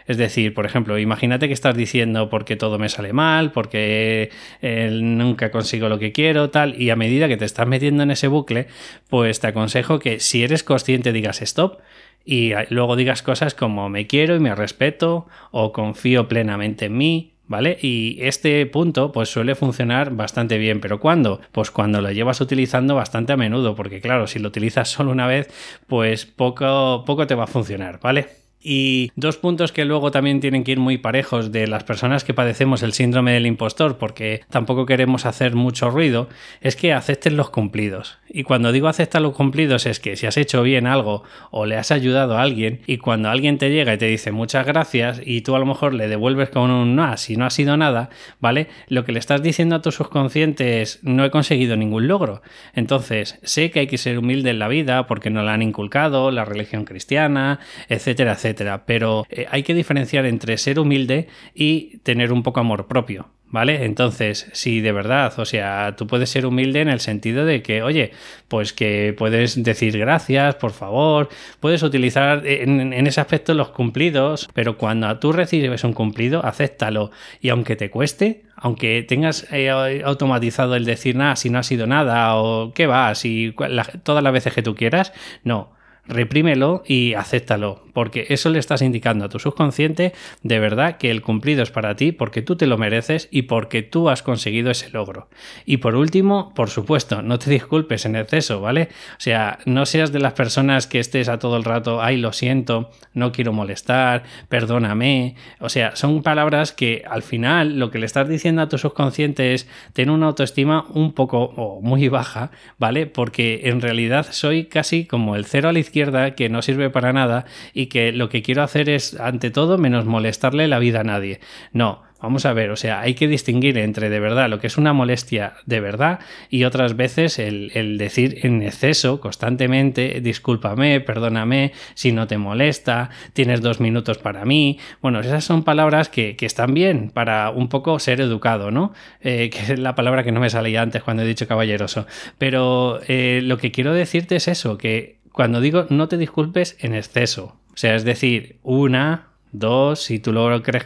Es 0.09 0.17
decir, 0.17 0.55
por 0.55 0.65
ejemplo, 0.65 0.97
imagínate 0.97 1.47
que 1.47 1.53
estás 1.53 1.75
diciendo 1.75 2.31
porque 2.31 2.55
todo 2.55 2.79
me 2.79 2.89
sale 2.89 3.13
mal, 3.13 3.51
porque 3.51 4.31
eh, 4.59 4.89
nunca 4.91 5.51
consigo 5.51 5.87
lo 5.87 5.99
que 5.99 6.11
quiero, 6.11 6.49
tal, 6.49 6.81
y 6.81 6.89
a 6.89 6.95
medida 6.95 7.27
que 7.27 7.37
te 7.37 7.45
estás 7.45 7.67
metiendo 7.67 8.01
en 8.01 8.09
ese 8.09 8.27
bucle, 8.27 8.65
pues 9.07 9.39
te 9.39 9.45
aconsejo 9.45 9.99
que 9.99 10.19
si 10.19 10.43
eres 10.43 10.63
consciente 10.63 11.11
digas 11.13 11.43
stop 11.43 11.79
y 12.25 12.53
luego 12.69 12.95
digas 12.95 13.23
cosas 13.23 13.53
como 13.55 13.89
me 13.89 14.07
quiero 14.07 14.35
y 14.35 14.39
me 14.39 14.55
respeto 14.55 15.27
o 15.51 15.71
confío 15.71 16.27
plenamente 16.27 16.85
en 16.85 16.97
mí, 16.97 17.33
¿vale? 17.47 17.77
Y 17.81 18.17
este 18.21 18.65
punto 18.67 19.11
pues 19.11 19.29
suele 19.29 19.55
funcionar 19.55 20.11
bastante 20.15 20.57
bien, 20.57 20.79
pero 20.81 20.99
¿cuándo? 20.99 21.41
Pues 21.51 21.71
cuando 21.71 22.01
lo 22.01 22.11
llevas 22.11 22.41
utilizando 22.41 22.95
bastante 22.95 23.33
a 23.33 23.37
menudo, 23.37 23.75
porque 23.75 24.01
claro, 24.01 24.27
si 24.27 24.39
lo 24.39 24.49
utilizas 24.49 24.89
solo 24.89 25.11
una 25.11 25.27
vez, 25.27 25.49
pues 25.87 26.25
poco, 26.25 27.03
poco 27.05 27.27
te 27.27 27.35
va 27.35 27.45
a 27.45 27.47
funcionar, 27.47 27.99
¿vale? 27.99 28.27
Y 28.61 29.11
dos 29.15 29.37
puntos 29.37 29.71
que 29.71 29.85
luego 29.85 30.11
también 30.11 30.41
tienen 30.41 30.65
que 30.65 30.73
ir 30.73 30.79
muy 30.79 30.97
parejos 30.97 31.53
de 31.53 31.65
las 31.67 31.85
personas 31.85 32.25
que 32.25 32.33
padecemos 32.33 32.83
el 32.83 32.91
síndrome 32.91 33.31
del 33.31 33.45
impostor, 33.45 33.97
porque 33.97 34.41
tampoco 34.49 34.85
queremos 34.85 35.25
hacer 35.25 35.55
mucho 35.55 35.89
ruido, 35.89 36.27
es 36.59 36.75
que 36.75 36.91
acepten 36.91 37.37
los 37.37 37.49
cumplidos. 37.51 38.17
Y 38.27 38.43
cuando 38.43 38.73
digo 38.73 38.89
acepta 38.89 39.21
los 39.21 39.33
cumplidos 39.33 39.85
es 39.85 39.99
que 39.99 40.17
si 40.17 40.27
has 40.27 40.35
hecho 40.35 40.61
bien 40.61 40.87
algo 40.87 41.23
o 41.51 41.65
le 41.65 41.77
has 41.77 41.91
ayudado 41.91 42.37
a 42.37 42.41
alguien 42.41 42.81
y 42.85 42.97
cuando 42.97 43.29
alguien 43.29 43.57
te 43.57 43.71
llega 43.71 43.93
y 43.93 43.97
te 43.97 44.05
dice 44.05 44.31
muchas 44.31 44.67
gracias 44.67 45.21
y 45.25 45.41
tú 45.41 45.55
a 45.55 45.59
lo 45.59 45.65
mejor 45.65 45.93
le 45.93 46.07
devuelves 46.07 46.49
con 46.49 46.69
un 46.69 46.95
no, 46.95 47.17
si 47.17 47.37
no 47.37 47.45
ha 47.45 47.49
sido 47.49 47.77
nada, 47.77 48.09
¿vale? 48.39 48.67
Lo 48.87 49.05
que 49.05 49.13
le 49.13 49.19
estás 49.19 49.41
diciendo 49.41 49.75
a 49.75 49.81
tu 49.81 49.91
subconsciente 49.91 50.81
es 50.81 50.99
no 51.01 51.23
he 51.23 51.31
conseguido 51.31 51.77
ningún 51.77 52.07
logro. 52.07 52.41
Entonces, 52.75 53.39
sé 53.41 53.71
que 53.71 53.79
hay 53.79 53.87
que 53.87 53.97
ser 53.97 54.19
humilde 54.19 54.49
en 54.49 54.59
la 54.59 54.67
vida 54.67 55.07
porque 55.07 55.29
no 55.29 55.43
la 55.43 55.53
han 55.53 55.61
inculcado, 55.61 56.29
la 56.29 56.45
religión 56.45 56.85
cristiana, 56.85 57.59
etcétera, 57.87 58.33
etcétera 58.33 58.48
pero 58.85 59.25
eh, 59.29 59.45
hay 59.49 59.63
que 59.63 59.73
diferenciar 59.73 60.25
entre 60.25 60.57
ser 60.57 60.79
humilde 60.79 61.27
y 61.53 61.97
tener 61.99 62.31
un 62.31 62.43
poco 62.43 62.59
amor 62.59 62.87
propio. 62.87 63.29
¿Vale? 63.51 63.83
Entonces, 63.83 64.47
si 64.53 64.79
de 64.79 64.91
verdad, 64.91 65.33
o 65.39 65.43
sea, 65.43 65.95
tú 65.97 66.05
puedes 66.05 66.29
ser 66.29 66.45
humilde 66.45 66.81
en 66.81 66.87
el 66.87 66.99
sentido 66.99 67.45
de 67.45 67.63
que, 67.63 67.81
oye, 67.81 68.11
pues 68.47 68.73
que 68.73 69.15
puedes 69.17 69.63
decir 69.63 69.97
gracias, 69.97 70.53
por 70.53 70.71
favor, 70.71 71.29
puedes 71.59 71.81
utilizar 71.81 72.45
en, 72.45 72.93
ese 72.93 73.19
aspecto 73.19 73.55
los 73.55 73.69
cumplidos, 73.69 74.47
pero 74.53 74.77
cuando 74.77 75.17
tú 75.17 75.31
recibes 75.31 75.83
un 75.83 75.93
cumplido, 75.93 76.45
acéptalo. 76.45 77.09
Y 77.41 77.49
aunque 77.49 77.75
te 77.75 77.89
cueste, 77.89 78.43
aunque 78.55 79.01
tengas 79.01 79.47
eh, 79.51 79.71
automatizado 80.05 80.75
el 80.75 80.85
decir 80.85 81.15
nada, 81.15 81.35
si 81.35 81.49
no 81.49 81.57
ha 81.57 81.63
sido 81.63 81.87
nada, 81.87 82.35
o 82.35 82.71
qué 82.75 82.85
va, 82.85 83.15
si 83.15 83.55
todas 84.03 84.23
las 84.23 84.33
veces 84.33 84.53
que 84.53 84.61
tú 84.61 84.75
quieras, 84.75 85.11
no 85.43 85.78
reprímelo 86.09 86.83
y 86.85 87.13
acéptalo, 87.13 87.83
porque 87.93 88.25
eso 88.29 88.49
le 88.49 88.59
estás 88.59 88.81
indicando 88.81 89.25
a 89.25 89.29
tu 89.29 89.39
subconsciente 89.39 90.13
de 90.43 90.59
verdad 90.59 90.97
que 90.97 91.11
el 91.11 91.21
cumplido 91.21 91.63
es 91.63 91.71
para 91.71 91.95
ti 91.95 92.11
porque 92.11 92.41
tú 92.41 92.55
te 92.55 92.67
lo 92.67 92.77
mereces 92.77 93.27
y 93.31 93.43
porque 93.43 93.83
tú 93.83 94.09
has 94.09 94.23
conseguido 94.23 94.71
ese 94.71 94.89
logro. 94.89 95.29
Y 95.65 95.77
por 95.77 95.95
último, 95.95 96.53
por 96.55 96.69
supuesto, 96.69 97.21
no 97.21 97.39
te 97.39 97.49
disculpes 97.51 98.05
en 98.05 98.15
exceso, 98.15 98.59
¿vale? 98.61 98.89
O 99.13 99.21
sea, 99.21 99.59
no 99.65 99.85
seas 99.85 100.11
de 100.11 100.19
las 100.19 100.33
personas 100.33 100.87
que 100.87 100.99
estés 100.99 101.29
a 101.29 101.39
todo 101.39 101.57
el 101.57 101.63
rato, 101.63 102.01
ay, 102.01 102.17
lo 102.17 102.33
siento, 102.33 102.89
no 103.13 103.31
quiero 103.31 103.53
molestar, 103.53 104.23
perdóname. 104.49 105.35
O 105.59 105.69
sea, 105.69 105.95
son 105.95 106.23
palabras 106.23 106.73
que 106.73 107.03
al 107.09 107.21
final 107.21 107.77
lo 107.79 107.91
que 107.91 107.99
le 107.99 108.05
estás 108.05 108.27
diciendo 108.27 108.61
a 108.61 108.69
tu 108.69 108.77
subconsciente 108.77 109.53
es 109.53 109.67
tener 109.93 110.11
una 110.11 110.27
autoestima 110.27 110.85
un 110.89 111.13
poco 111.13 111.43
o 111.55 111.81
muy 111.81 112.07
baja, 112.09 112.51
¿vale? 112.77 113.05
Porque 113.05 113.61
en 113.65 113.81
realidad 113.81 114.27
soy 114.31 114.65
casi 114.65 115.05
como 115.05 115.35
el 115.35 115.45
cero 115.45 115.69
a 115.69 115.73
la 115.73 115.79
izquierda 115.79 115.98
que 116.35 116.49
no 116.49 116.61
sirve 116.61 116.89
para 116.89 117.13
nada 117.13 117.45
y 117.73 117.87
que 117.87 118.11
lo 118.11 118.29
que 118.29 118.41
quiero 118.41 118.63
hacer 118.63 118.89
es, 118.89 119.19
ante 119.19 119.51
todo, 119.51 119.77
menos 119.77 120.05
molestarle 120.05 120.67
la 120.67 120.79
vida 120.79 121.01
a 121.01 121.03
nadie. 121.03 121.39
No, 121.73 122.03
Vamos 122.21 122.45
a 122.45 122.51
ver, 122.51 122.69
o 122.71 122.75
sea, 122.75 122.99
hay 122.99 123.13
que 123.13 123.29
distinguir 123.29 123.77
entre 123.77 124.09
de 124.09 124.19
verdad 124.19 124.49
lo 124.49 124.59
que 124.59 124.67
es 124.67 124.77
una 124.77 124.91
molestia 124.91 125.53
de 125.65 125.79
verdad 125.79 126.19
y 126.49 126.65
otras 126.65 126.97
veces 126.97 127.39
el, 127.39 127.97
decir 127.97 128.45
en 128.45 128.61
exceso 128.61 129.21
constantemente, 129.21 130.19
discúlpame, 130.19 130.99
perdóname, 130.99 131.71
si 131.93 132.11
no 132.11 132.27
te 132.27 132.37
molesta, 132.37 133.09
tienes 133.31 133.61
dos 133.61 133.79
minutos 133.79 134.17
para 134.17 134.43
mí. 134.43 134.79
Bueno, 135.01 135.21
esas 135.21 135.45
son 135.45 135.63
palabras 135.63 136.09
que, 136.09 136.35
están 136.49 136.73
bien 136.73 137.11
para 137.13 137.51
un 137.51 137.69
poco 137.69 137.99
ser 137.99 138.19
educado, 138.21 138.71
¿no? 138.71 138.91
Eh, 139.21 139.51
que 139.51 139.73
es 139.73 139.79
la 139.79 139.93
palabra 139.93 140.23
que 140.23 140.31
no 140.31 140.39
me 140.39 140.49
salía 140.49 140.81
antes 140.81 141.03
cuando 141.03 141.21
he 141.21 141.27
dicho 141.27 141.47
caballeroso. 141.47 142.07
Pero 142.39 142.99
eh, 143.07 143.41
lo 143.43 143.57
que 143.59 143.71
quiero 143.71 143.93
decirte 143.93 144.35
es 144.37 144.47
eso, 144.47 144.77
que 144.77 145.18
cuando 145.31 145.61
digo 145.61 145.85
no 145.89 146.07
te 146.07 146.17
disculpes 146.17 146.77
en 146.79 146.93
exceso, 146.93 147.59
o 147.73 147.77
sea, 147.77 147.95
es 147.95 148.03
decir, 148.03 148.59
una, 148.63 149.28
Dos, 149.51 150.03
si 150.03 150.19
tú 150.19 150.31
lo 150.31 150.61
crees 150.61 150.85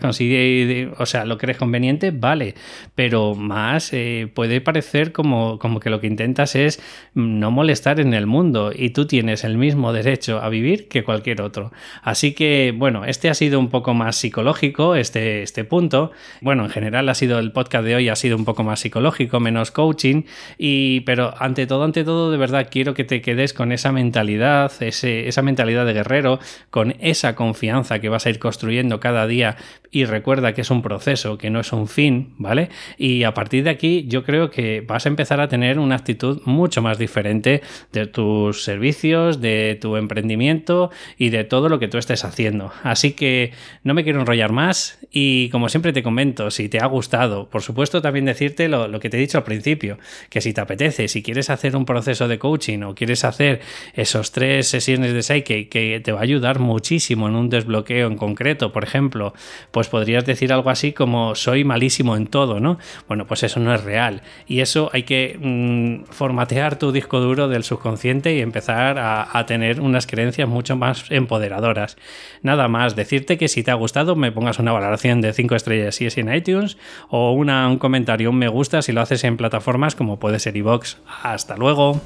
o 0.98 1.06
sea, 1.06 1.26
lo 1.26 1.38
crees 1.38 1.58
conveniente, 1.58 2.12
vale, 2.12 2.56
pero 2.96 3.36
más 3.36 3.92
eh, 3.92 4.32
puede 4.34 4.62
parecer 4.62 5.12
como, 5.12 5.60
como 5.60 5.82
que 5.82 5.90
lo 5.90 6.00
que 6.00 6.08
intentas 6.08 6.56
es 6.56 6.82
no 7.14 7.52
molestar 7.52 8.00
en 8.00 8.14
el 8.14 8.26
mundo 8.26 8.72
y 8.74 8.92
tú 8.92 9.06
tienes 9.06 9.44
el 9.44 9.58
mismo 9.58 9.92
derecho 9.92 10.40
a 10.40 10.48
vivir 10.48 10.88
que 10.88 11.04
cualquier 11.04 11.42
otro. 11.42 11.74
Así 12.04 12.34
que, 12.34 12.74
bueno, 12.74 13.04
este 13.04 13.30
ha 13.30 13.34
sido 13.34 13.60
un 13.60 13.68
poco 13.68 13.94
más 13.94 14.16
psicológico, 14.16 14.96
este, 14.96 15.44
este 15.44 15.66
punto. 15.66 16.12
Bueno, 16.40 16.64
en 16.64 16.70
general 16.70 17.10
ha 17.10 17.16
sido 17.16 17.40
el 17.40 17.52
podcast 17.52 17.84
de 17.84 17.96
hoy, 17.96 18.08
ha 18.08 18.16
sido 18.16 18.38
un 18.38 18.46
poco 18.46 18.64
más 18.64 18.80
psicológico, 18.80 19.42
menos 19.42 19.72
coaching, 19.72 20.24
y, 20.58 21.02
pero 21.02 21.34
ante 21.38 21.68
todo, 21.68 21.84
ante 21.84 22.06
todo, 22.06 22.32
de 22.32 22.38
verdad 22.38 22.70
quiero 22.72 22.94
que 22.94 23.04
te 23.04 23.22
quedes 23.22 23.54
con 23.54 23.74
esa 23.74 23.92
mentalidad, 23.92 24.72
ese, 24.80 25.28
esa 25.28 25.42
mentalidad 25.42 25.86
de 25.86 25.94
guerrero, 25.94 26.40
con 26.70 26.96
esa 27.02 27.36
confianza 27.36 28.00
que 28.00 28.08
vas 28.08 28.26
a 28.26 28.30
ir 28.30 28.40
construyendo 28.40 28.53
cada 29.00 29.28
día 29.28 29.58
y 29.92 30.06
recuerda 30.06 30.54
que 30.54 30.62
es 30.62 30.72
un 30.72 30.82
proceso, 30.82 31.38
que 31.38 31.52
no 31.52 31.60
es 31.60 31.72
un 31.72 31.88
fin, 31.88 32.34
¿vale? 32.40 32.70
Y 32.98 33.24
a 33.24 33.36
partir 33.36 33.64
de 33.64 33.70
aquí 33.70 34.06
yo 34.08 34.24
creo 34.24 34.50
que 34.50 34.82
vas 34.82 35.06
a 35.06 35.10
empezar 35.10 35.40
a 35.40 35.48
tener 35.48 35.78
una 35.78 35.96
actitud 35.96 36.42
mucho 36.46 36.82
más 36.82 36.98
diferente 36.98 37.62
de 37.92 38.08
tus 38.08 38.64
servicios, 38.64 39.40
de 39.40 39.78
tu 39.80 39.96
emprendimiento 39.96 40.90
y 41.18 41.30
de 41.30 41.44
todo 41.44 41.70
lo 41.70 41.78
que 41.78 41.88
tú 41.88 42.00
estés 42.00 42.26
haciendo. 42.26 42.72
Así 42.82 43.12
que 43.12 43.52
no 43.84 43.94
me 43.94 44.04
quiero 44.04 44.20
enrollar 44.20 44.52
más 44.52 44.98
y 45.12 45.50
como 45.50 45.70
siempre 45.70 45.94
te 45.94 46.02
comento, 46.02 46.50
si 46.50 46.70
te 46.70 46.80
ha 46.80 46.88
gustado, 46.88 47.48
por 47.50 47.62
supuesto 47.62 48.02
también 48.02 48.26
decirte 48.26 48.68
lo, 48.68 48.88
lo 48.88 49.00
que 49.00 49.12
te 49.12 49.18
he 49.18 49.20
dicho 49.20 49.38
al 49.38 49.44
principio, 49.44 50.00
que 50.32 50.42
si 50.42 50.54
te 50.54 50.62
apetece, 50.62 51.08
si 51.08 51.22
quieres 51.22 51.52
hacer 51.52 51.76
un 51.76 51.86
proceso 51.86 52.28
de 52.28 52.40
coaching 52.40 52.82
o 52.82 52.96
quieres 52.96 53.24
hacer 53.24 53.62
esos 53.94 54.32
tres 54.32 54.68
sesiones 54.68 55.14
de 55.14 55.22
Psyche 55.22 55.70
que 55.70 56.02
te 56.04 56.12
va 56.12 56.22
a 56.22 56.24
ayudar 56.24 56.58
muchísimo 56.58 57.28
en 57.28 57.36
un 57.36 57.50
desbloqueo 57.50 58.08
en 58.08 58.18
concreto, 58.18 58.43
por 58.72 58.84
ejemplo, 58.84 59.34
pues 59.72 59.88
podrías 59.88 60.26
decir 60.26 60.52
algo 60.52 60.70
así 60.70 60.94
como 60.94 61.36
soy 61.36 61.64
malísimo 61.64 62.16
en 62.16 62.28
todo, 62.28 62.60
¿no? 62.60 62.78
Bueno, 63.08 63.26
pues 63.26 63.44
eso 63.44 63.60
no 63.60 63.74
es 63.74 63.84
real. 63.84 64.22
Y 64.48 64.60
eso 64.60 64.90
hay 64.94 65.04
que 65.04 65.38
mm, 65.40 66.12
formatear 66.12 66.78
tu 66.78 66.92
disco 66.92 67.20
duro 67.20 67.48
del 67.48 67.64
subconsciente 67.64 68.36
y 68.36 68.42
empezar 68.42 68.98
a, 69.00 69.44
tener 69.46 69.82
unas 69.82 70.08
creencias 70.08 70.48
mucho 70.48 70.76
más 70.76 71.06
empoderadoras. 71.10 71.98
Nada 72.42 72.68
más, 72.68 72.96
decirte 72.96 73.38
que 73.38 73.48
si 73.48 73.64
te 73.64 73.72
ha 73.72 73.76
gustado 73.76 74.16
me 74.16 74.32
pongas 74.32 74.60
una 74.60 74.72
valoración 74.72 75.22
de 75.22 75.34
5 75.34 75.56
estrellas 75.56 75.96
si 75.96 76.06
es 76.06 76.18
en 76.18 76.34
iTunes 76.34 76.78
o 77.10 77.32
una, 77.32 77.68
un 77.68 77.78
comentario, 77.78 78.30
un 78.30 78.38
me 78.38 78.48
gusta 78.48 78.82
si 78.82 78.92
lo 78.92 79.02
haces 79.02 79.24
en 79.24 79.38
plataformas 79.38 79.96
como 79.96 80.20
puede 80.20 80.40
ser 80.40 80.56
iVox. 80.56 80.98
Hasta 81.24 81.58
luego. 81.58 82.02